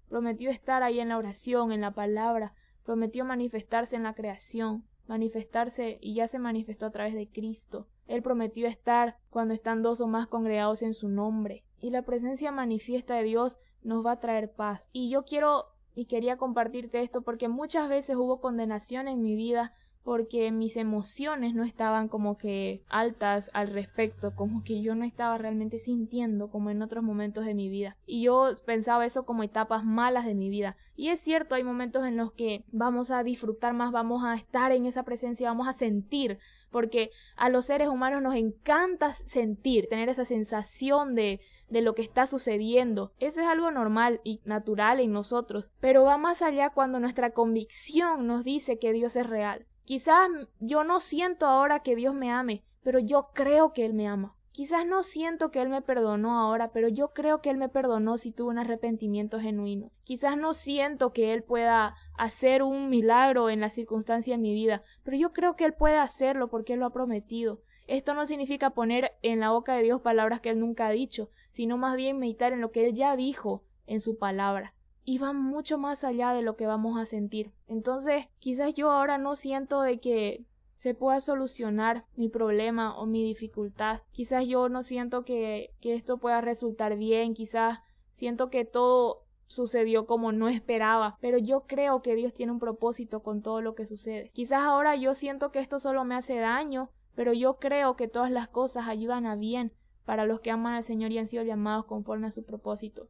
prometió 0.08 0.50
estar 0.50 0.84
ahí 0.84 1.02
en 1.02 1.10
la 1.10 1.18
oración, 1.18 1.72
en 1.72 1.82
la 1.82 1.94
palabra, 1.94 2.54
prometió 2.84 3.26
manifestarse 3.26 3.98
en 3.98 4.04
la 4.04 4.14
creación, 4.14 4.86
manifestarse 5.06 5.98
y 6.02 6.16
ya 6.16 6.28
se 6.28 6.40
manifestó 6.40 6.86
a 6.86 6.92
través 6.92 7.14
de 7.14 7.30
Cristo. 7.30 7.88
Él 8.08 8.22
prometió 8.22 8.68
estar 8.68 9.18
cuando 9.30 9.54
están 9.54 9.82
dos 9.82 10.00
o 10.02 10.08
más 10.08 10.28
congregados 10.28 10.84
en 10.84 10.94
su 10.94 11.10
nombre. 11.10 11.66
Y 11.80 11.90
la 11.90 12.04
presencia 12.04 12.52
manifiesta 12.52 13.16
de 13.16 13.24
Dios 13.24 13.58
nos 13.84 14.06
va 14.06 14.14
a 14.14 14.20
traer 14.20 14.54
paz. 14.54 14.90
Y 14.94 15.10
yo 15.10 15.24
quiero 15.24 15.66
y 15.94 16.06
quería 16.06 16.38
compartirte 16.38 17.02
esto 17.02 17.22
porque 17.22 17.50
muchas 17.50 17.90
veces 17.90 18.16
hubo 18.16 18.40
condenación 18.40 19.08
en 19.08 19.22
mi 19.22 19.36
vida 19.36 19.74
porque 20.04 20.52
mis 20.52 20.78
emociones 20.78 21.54
no 21.54 21.64
estaban 21.64 22.08
como 22.08 22.38
que 22.38 22.84
altas 22.90 23.52
al 23.54 23.68
respecto, 23.68 24.36
como 24.36 24.64
que 24.64 24.82
yo 24.82 24.96
no 24.96 25.06
estaba 25.06 25.38
realmente 25.38 25.80
sintiendo 25.80 26.50
como 26.50 26.70
en 26.70 26.82
otros 26.82 27.04
momentos 27.04 27.46
de 27.46 27.54
mi 27.54 27.70
vida. 27.70 27.98
Y 28.06 28.24
yo 28.24 28.50
pensaba 28.66 29.06
eso 29.06 29.26
como 29.26 29.44
etapas 29.44 29.84
malas 29.84 30.26
de 30.26 30.36
mi 30.36 30.50
vida. 30.50 30.76
Y 30.96 31.10
es 31.10 31.20
cierto, 31.20 31.56
hay 31.56 31.64
momentos 31.64 32.06
en 32.06 32.18
los 32.18 32.32
que 32.34 32.64
vamos 32.72 33.12
a 33.12 33.24
disfrutar 33.24 33.74
más, 33.74 33.92
vamos 33.92 34.24
a 34.24 34.34
estar 34.34 34.72
en 34.72 34.86
esa 34.86 35.04
presencia, 35.04 35.50
vamos 35.50 35.68
a 35.68 35.74
sentir, 35.74 36.40
porque 36.72 37.12
a 37.36 37.50
los 37.50 37.66
seres 37.66 37.90
humanos 37.90 38.22
nos 38.22 38.36
encanta 38.36 39.14
sentir, 39.14 39.88
tener 39.88 40.10
esa 40.10 40.26
sensación 40.26 41.14
de 41.14 41.40
de 41.72 41.82
lo 41.82 41.96
que 41.96 42.02
está 42.02 42.28
sucediendo. 42.28 43.14
Eso 43.18 43.42
es 43.42 43.48
algo 43.48 43.72
normal 43.72 44.20
y 44.24 44.42
natural 44.44 45.00
en 45.00 45.14
nosotros, 45.14 45.70
pero 45.80 46.04
va 46.04 46.18
más 46.18 46.42
allá 46.42 46.70
cuando 46.70 47.00
nuestra 47.00 47.32
convicción 47.32 48.28
nos 48.28 48.44
dice 48.44 48.78
que 48.78 48.92
Dios 48.92 49.16
es 49.16 49.26
real. 49.26 49.66
Quizás 49.92 50.30
yo 50.62 50.86
no 50.86 51.02
siento 51.02 51.48
ahora 51.48 51.84
que 51.84 51.98
Dios 51.98 52.16
me 52.16 52.32
ame, 52.32 52.64
pero 52.82 52.98
yo 52.98 53.32
creo 53.34 53.74
que 53.74 53.84
Él 53.84 53.94
me 53.94 54.08
ama. 54.08 54.38
Quizás 54.54 54.88
no 54.88 55.04
siento 55.04 55.52
que 55.52 55.62
Él 55.62 55.68
me 55.68 55.82
perdonó 55.82 56.40
ahora, 56.40 56.72
pero 56.72 56.88
yo 56.88 57.10
creo 57.10 57.42
que 57.42 57.50
Él 57.50 57.58
me 57.58 57.68
perdonó 57.68 58.18
si 58.18 58.32
tuve 58.32 58.52
un 58.52 58.58
arrepentimiento 58.58 59.42
genuino. 59.42 59.92
Quizás 60.06 60.38
no 60.38 60.54
siento 60.54 61.12
que 61.12 61.34
Él 61.34 61.44
pueda 61.44 61.98
hacer 62.18 62.64
un 62.64 62.90
milagro 62.90 63.50
en 63.50 63.60
la 63.60 63.70
circunstancia 63.70 64.38
de 64.38 64.42
mi 64.42 64.54
vida, 64.54 64.82
pero 65.04 65.18
yo 65.18 65.34
creo 65.34 65.58
que 65.58 65.66
Él 65.66 65.74
puede 65.74 65.98
hacerlo 65.98 66.50
porque 66.50 66.76
Él 66.76 66.80
lo 66.80 66.86
ha 66.86 66.94
prometido. 66.94 67.62
Esto 67.86 68.14
no 68.14 68.26
significa 68.26 68.70
poner 68.70 69.18
en 69.24 69.42
la 69.42 69.52
boca 69.52 69.76
de 69.76 69.84
Dios 69.84 70.00
palabras 70.00 70.40
que 70.40 70.52
Él 70.52 70.60
nunca 70.62 70.88
ha 70.88 70.92
dicho, 70.92 71.30
sino 71.50 71.76
más 71.76 71.98
bien 71.98 72.18
meditar 72.18 72.54
en 72.54 72.62
lo 72.62 72.72
que 72.72 72.86
Él 72.86 72.94
ya 72.94 73.18
dijo 73.18 73.66
en 73.88 74.00
su 74.00 74.18
palabra 74.18 74.74
y 75.04 75.18
va 75.18 75.34
mucho 75.34 75.78
más 75.78 76.04
allá 76.04 76.34
de 76.34 76.42
lo 76.42 76.56
que 76.56 76.68
vamos 76.68 77.00
a 77.00 77.06
sentir. 77.06 77.52
Entonces, 77.68 78.28
quizás 78.40 78.74
yo 78.74 78.92
ahora 78.92 79.18
no 79.18 79.36
siento 79.36 79.82
de 79.82 80.00
que 80.00 80.46
se 80.76 80.96
pueda 80.96 81.20
solucionar 81.20 82.06
mi 82.16 82.28
problema 82.28 82.98
o 82.98 83.06
mi 83.06 83.24
dificultad. 83.24 84.02
Quizás 84.12 84.48
yo 84.48 84.68
no 84.68 84.82
siento 84.82 85.24
que, 85.24 85.76
que 85.80 85.94
esto 85.94 86.18
pueda 86.18 86.42
resultar 86.42 86.98
bien, 86.98 87.34
quizás 87.34 87.80
siento 88.12 88.50
que 88.50 88.66
todo 88.66 89.26
sucedió 89.46 90.06
como 90.06 90.32
no 90.32 90.48
esperaba, 90.48 91.18
pero 91.20 91.38
yo 91.38 91.66
creo 91.68 92.02
que 92.02 92.16
Dios 92.16 92.34
tiene 92.34 92.54
un 92.54 92.60
propósito 92.60 93.22
con 93.22 93.42
todo 93.42 93.62
lo 93.62 93.76
que 93.76 93.86
sucede. 93.86 94.32
Quizás 94.34 94.64
ahora 94.64 94.96
yo 94.96 95.14
siento 95.14 95.52
que 95.52 95.60
esto 95.60 95.80
solo 95.80 96.06
me 96.06 96.16
hace 96.16 96.38
daño, 96.38 96.90
pero 97.16 97.34
yo 97.34 97.60
creo 97.60 97.96
que 97.96 98.08
todas 98.08 98.32
las 98.32 98.48
cosas 98.48 98.88
ayudan 98.88 99.26
a 99.26 99.36
bien 99.36 99.74
para 100.06 100.26
los 100.26 100.40
que 100.40 100.52
aman 100.52 100.74
al 100.74 100.84
Señor 100.84 101.12
y 101.12 101.20
han 101.20 101.28
sido 101.28 101.44
llamados 101.44 101.86
conforme 101.86 102.28
a 102.28 102.32
su 102.32 102.44
propósito. 102.44 103.08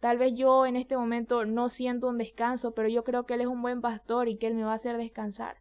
Tal 0.00 0.16
vez 0.16 0.34
yo 0.34 0.64
en 0.64 0.76
este 0.76 0.96
momento 0.96 1.44
no 1.44 1.68
siento 1.68 2.08
un 2.08 2.16
descanso, 2.16 2.74
pero 2.74 2.88
yo 2.88 3.04
creo 3.04 3.26
que 3.26 3.34
Él 3.34 3.42
es 3.42 3.46
un 3.46 3.60
buen 3.60 3.82
pastor 3.82 4.28
y 4.28 4.38
que 4.38 4.46
Él 4.46 4.54
me 4.54 4.64
va 4.64 4.72
a 4.72 4.76
hacer 4.76 4.96
descansar. 4.96 5.58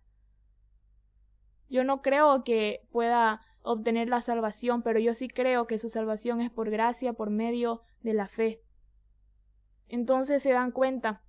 Yo 1.70 1.84
no 1.84 2.02
creo 2.02 2.44
que 2.44 2.88
pueda 2.92 3.42
obtener 3.62 4.08
la 4.08 4.22
salvación, 4.22 4.82
pero 4.82 5.00
yo 5.00 5.14
sí 5.14 5.28
creo 5.28 5.68
que 5.68 5.78
su 5.78 5.90
salvación 5.90 6.40
es 6.40 6.50
por 6.50 6.70
gracia, 6.70 7.14
por 7.14 7.30
medio 7.30 7.84
de 8.02 8.14
la 8.14 8.30
fe. 8.30 8.64
Entonces 9.90 10.42
se 10.42 10.54
dan 10.54 10.72
cuenta, 10.72 11.24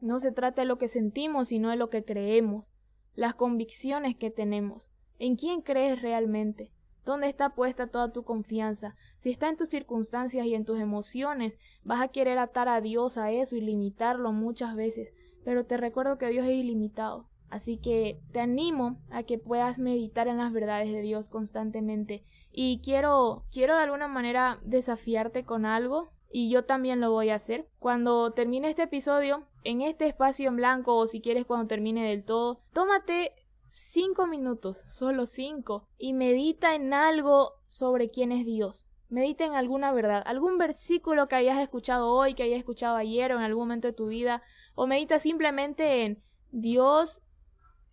no 0.00 0.18
se 0.18 0.32
trata 0.32 0.62
de 0.62 0.66
lo 0.66 0.78
que 0.78 0.88
sentimos, 0.88 1.48
sino 1.48 1.70
de 1.70 1.76
lo 1.76 1.90
que 1.90 2.04
creemos, 2.04 2.72
las 3.14 3.34
convicciones 3.34 4.16
que 4.16 4.30
tenemos. 4.30 4.90
¿En 5.18 5.36
quién 5.36 5.60
crees 5.60 6.00
realmente? 6.00 6.72
¿Dónde 7.06 7.28
está 7.28 7.50
puesta 7.50 7.86
toda 7.86 8.12
tu 8.12 8.24
confianza? 8.24 8.96
Si 9.16 9.30
está 9.30 9.48
en 9.48 9.56
tus 9.56 9.68
circunstancias 9.68 10.44
y 10.44 10.56
en 10.56 10.64
tus 10.64 10.80
emociones, 10.80 11.60
vas 11.84 12.00
a 12.00 12.08
querer 12.08 12.36
atar 12.36 12.68
a 12.68 12.80
Dios 12.80 13.16
a 13.16 13.30
eso 13.30 13.54
y 13.54 13.60
limitarlo 13.60 14.32
muchas 14.32 14.74
veces, 14.74 15.12
pero 15.44 15.64
te 15.64 15.76
recuerdo 15.76 16.18
que 16.18 16.28
Dios 16.30 16.44
es 16.48 16.56
ilimitado. 16.56 17.28
Así 17.48 17.76
que 17.76 18.20
te 18.32 18.40
animo 18.40 18.98
a 19.10 19.22
que 19.22 19.38
puedas 19.38 19.78
meditar 19.78 20.26
en 20.26 20.38
las 20.38 20.52
verdades 20.52 20.92
de 20.92 21.00
Dios 21.00 21.28
constantemente. 21.28 22.24
Y 22.50 22.80
quiero, 22.82 23.44
quiero 23.52 23.76
de 23.76 23.84
alguna 23.84 24.08
manera 24.08 24.58
desafiarte 24.64 25.44
con 25.44 25.64
algo. 25.64 26.10
Y 26.28 26.50
yo 26.50 26.64
también 26.64 27.00
lo 27.00 27.12
voy 27.12 27.30
a 27.30 27.36
hacer. 27.36 27.68
Cuando 27.78 28.32
termine 28.32 28.68
este 28.68 28.82
episodio, 28.82 29.46
en 29.62 29.80
este 29.80 30.06
espacio 30.06 30.48
en 30.48 30.56
blanco, 30.56 30.96
o 30.96 31.06
si 31.06 31.20
quieres 31.20 31.46
cuando 31.46 31.68
termine 31.68 32.04
del 32.04 32.24
todo, 32.24 32.62
tómate 32.72 33.32
cinco 33.70 34.26
minutos, 34.26 34.84
solo 34.86 35.26
cinco, 35.26 35.88
y 35.98 36.12
medita 36.12 36.74
en 36.74 36.94
algo 36.94 37.52
sobre 37.68 38.10
quién 38.10 38.32
es 38.32 38.44
Dios. 38.44 38.86
Medita 39.08 39.44
en 39.44 39.54
alguna 39.54 39.92
verdad, 39.92 40.22
algún 40.26 40.58
versículo 40.58 41.28
que 41.28 41.36
hayas 41.36 41.58
escuchado 41.58 42.08
hoy, 42.08 42.34
que 42.34 42.42
hayas 42.42 42.58
escuchado 42.58 42.96
ayer 42.96 43.32
o 43.32 43.36
en 43.36 43.42
algún 43.42 43.64
momento 43.64 43.88
de 43.88 43.94
tu 43.94 44.08
vida, 44.08 44.42
o 44.74 44.86
medita 44.86 45.18
simplemente 45.18 46.04
en 46.04 46.22
Dios 46.50 47.22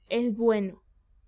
es 0.10 0.36
bueno. 0.36 0.83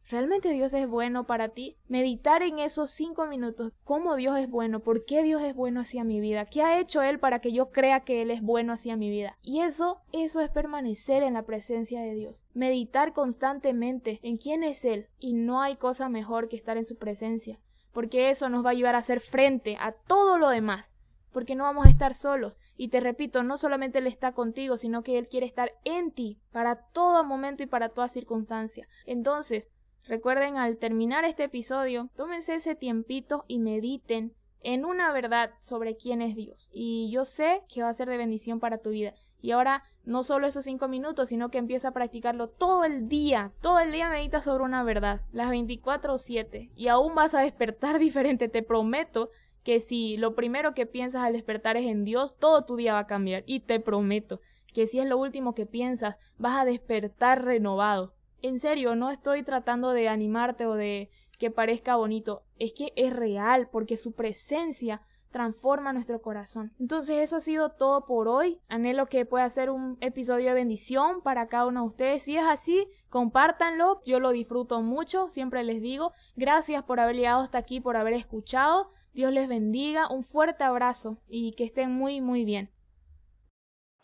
¿Realmente 0.07 0.49
Dios 0.51 0.73
es 0.75 0.87
bueno 0.87 1.25
para 1.25 1.49
ti? 1.49 1.77
Meditar 1.87 2.43
en 2.43 2.59
esos 2.59 2.91
cinco 2.91 3.25
minutos, 3.25 3.73
cómo 3.83 4.15
Dios 4.15 4.37
es 4.37 4.47
bueno, 4.47 4.81
por 4.81 5.03
qué 5.03 5.23
Dios 5.23 5.41
es 5.41 5.55
bueno 5.55 5.81
hacia 5.81 6.03
mi 6.03 6.19
vida, 6.19 6.45
qué 6.45 6.61
ha 6.61 6.79
hecho 6.79 7.01
Él 7.01 7.19
para 7.19 7.39
que 7.39 7.51
yo 7.51 7.71
crea 7.71 8.01
que 8.01 8.21
Él 8.21 8.29
es 8.29 8.43
bueno 8.43 8.73
hacia 8.73 8.97
mi 8.97 9.09
vida. 9.09 9.37
Y 9.41 9.61
eso, 9.61 10.01
eso 10.11 10.41
es 10.41 10.49
permanecer 10.49 11.23
en 11.23 11.33
la 11.33 11.43
presencia 11.43 12.01
de 12.01 12.13
Dios. 12.13 12.45
Meditar 12.53 13.13
constantemente 13.13 14.19
en 14.21 14.37
quién 14.37 14.63
es 14.63 14.85
Él. 14.85 15.07
Y 15.17 15.33
no 15.33 15.61
hay 15.61 15.75
cosa 15.75 16.07
mejor 16.07 16.49
que 16.49 16.55
estar 16.55 16.77
en 16.77 16.85
su 16.85 16.97
presencia, 16.97 17.59
porque 17.91 18.29
eso 18.29 18.47
nos 18.49 18.63
va 18.63 18.69
a 18.69 18.73
ayudar 18.73 18.93
a 18.93 18.99
hacer 18.99 19.21
frente 19.21 19.75
a 19.79 19.91
todo 19.91 20.37
lo 20.37 20.49
demás 20.49 20.91
porque 21.35 21.55
no 21.55 21.65
vamos 21.65 21.85
a 21.85 21.89
estar 21.89 22.13
solos. 22.13 22.57
Y 22.77 22.87
te 22.87 23.01
repito, 23.01 23.43
no 23.43 23.57
solamente 23.57 23.99
Él 23.99 24.07
está 24.07 24.31
contigo, 24.31 24.77
sino 24.77 25.03
que 25.03 25.17
Él 25.17 25.27
quiere 25.27 25.45
estar 25.45 25.73
en 25.83 26.11
ti 26.11 26.39
para 26.53 26.77
todo 26.77 27.25
momento 27.25 27.61
y 27.61 27.65
para 27.65 27.89
toda 27.89 28.07
circunstancia. 28.07 28.87
Entonces, 29.05 29.69
recuerden 30.07 30.57
al 30.57 30.77
terminar 30.77 31.25
este 31.25 31.45
episodio, 31.45 32.09
tómense 32.15 32.55
ese 32.55 32.75
tiempito 32.75 33.45
y 33.47 33.59
mediten 33.59 34.33
en 34.65 34.83
una 34.83 35.13
verdad 35.13 35.51
sobre 35.59 35.95
quién 35.95 36.23
es 36.23 36.35
Dios. 36.35 36.69
Y 36.73 37.11
yo 37.11 37.23
sé 37.23 37.61
que 37.69 37.83
va 37.83 37.89
a 37.89 37.93
ser 37.93 38.09
de 38.09 38.17
bendición 38.17 38.59
para 38.59 38.79
tu 38.79 38.89
vida. 38.89 39.13
Y 39.39 39.51
ahora 39.51 39.83
no 40.03 40.23
solo 40.23 40.47
esos 40.47 40.65
cinco 40.65 40.87
minutos, 40.87 41.29
sino 41.29 41.49
que 41.49 41.59
empieza 41.59 41.89
a 41.89 41.93
practicarlo 41.93 42.49
todo 42.49 42.83
el 42.83 43.07
día. 43.07 43.51
Todo 43.61 43.79
el 43.79 43.91
día 43.91 44.09
medita 44.09 44.41
sobre 44.41 44.63
una 44.63 44.83
verdad, 44.83 45.21
las 45.31 45.51
24 45.51 46.13
o 46.13 46.17
7. 46.17 46.71
Y 46.75 46.87
aún 46.87 47.13
vas 47.13 47.35
a 47.35 47.41
despertar 47.41 47.99
diferente, 47.99 48.47
te 48.47 48.63
prometo 48.63 49.29
que 49.63 49.79
si 49.79 50.17
lo 50.17 50.33
primero 50.33 50.73
que 50.73 50.87
piensas 50.87 51.23
al 51.23 51.33
despertar 51.33 51.77
es 51.77 51.85
en 51.85 52.03
Dios, 52.03 52.35
todo 52.37 52.65
tu 52.65 52.75
día 52.75 52.93
va 52.93 52.99
a 52.99 53.07
cambiar. 53.07 53.43
Y 53.45 53.59
te 53.59 53.79
prometo 53.79 54.41
que 54.73 54.87
si 54.87 54.99
es 54.99 55.05
lo 55.05 55.19
último 55.19 55.53
que 55.53 55.67
piensas, 55.67 56.17
vas 56.37 56.57
a 56.57 56.65
despertar 56.65 57.45
renovado. 57.45 58.14
En 58.45 58.59
serio, 58.59 58.93
no 58.93 59.09
estoy 59.09 59.41
tratando 59.41 59.89
de 59.89 60.07
animarte 60.07 60.67
o 60.67 60.75
de 60.75 61.09
que 61.39 61.49
parezca 61.49 61.95
bonito, 61.95 62.43
es 62.59 62.73
que 62.73 62.93
es 62.95 63.11
real 63.11 63.69
porque 63.71 63.97
su 63.97 64.13
presencia 64.13 65.01
transforma 65.31 65.93
nuestro 65.93 66.21
corazón. 66.21 66.71
Entonces 66.79 67.23
eso 67.23 67.37
ha 67.37 67.39
sido 67.39 67.69
todo 67.69 68.05
por 68.05 68.27
hoy. 68.27 68.59
Anhelo 68.67 69.07
que 69.07 69.25
pueda 69.25 69.49
ser 69.49 69.71
un 69.71 69.97
episodio 69.99 70.49
de 70.49 70.53
bendición 70.53 71.23
para 71.23 71.47
cada 71.47 71.65
uno 71.65 71.81
de 71.81 71.87
ustedes. 71.87 72.23
Si 72.23 72.37
es 72.37 72.43
así, 72.43 72.87
compártanlo. 73.09 73.99
Yo 74.05 74.19
lo 74.19 74.29
disfruto 74.29 74.79
mucho, 74.83 75.27
siempre 75.27 75.63
les 75.63 75.81
digo. 75.81 76.11
Gracias 76.35 76.83
por 76.83 76.99
haber 76.99 77.15
llegado 77.15 77.41
hasta 77.41 77.57
aquí, 77.57 77.81
por 77.81 77.97
haber 77.97 78.13
escuchado. 78.13 78.91
Dios 79.15 79.33
les 79.33 79.47
bendiga, 79.47 80.07
un 80.07 80.21
fuerte 80.21 80.63
abrazo 80.63 81.17
y 81.27 81.53
que 81.53 81.63
estén 81.63 81.91
muy 81.91 82.21
muy 82.21 82.45
bien. 82.45 82.69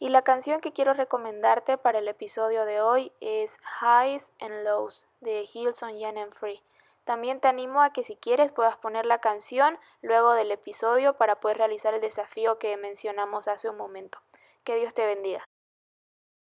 Y 0.01 0.09
la 0.09 0.23
canción 0.23 0.61
que 0.61 0.73
quiero 0.73 0.95
recomendarte 0.95 1.77
para 1.77 1.99
el 1.99 2.07
episodio 2.07 2.65
de 2.65 2.81
hoy 2.81 3.11
es 3.21 3.59
Highs 3.79 4.31
and 4.39 4.63
Lows 4.63 5.05
de 5.19 5.47
Hilson 5.53 5.99
Jan 5.99 6.33
Free. 6.33 6.63
También 7.03 7.39
te 7.39 7.47
animo 7.47 7.83
a 7.83 7.93
que 7.93 8.03
si 8.03 8.15
quieres 8.15 8.51
puedas 8.51 8.75
poner 8.77 9.05
la 9.05 9.19
canción 9.19 9.77
luego 10.01 10.33
del 10.33 10.49
episodio 10.49 11.13
para 11.17 11.35
poder 11.35 11.59
realizar 11.59 11.93
el 11.93 12.01
desafío 12.01 12.57
que 12.57 12.75
mencionamos 12.77 13.47
hace 13.47 13.69
un 13.69 13.77
momento. 13.77 14.17
Que 14.63 14.75
Dios 14.75 14.95
te 14.95 15.05
bendiga. 15.05 15.47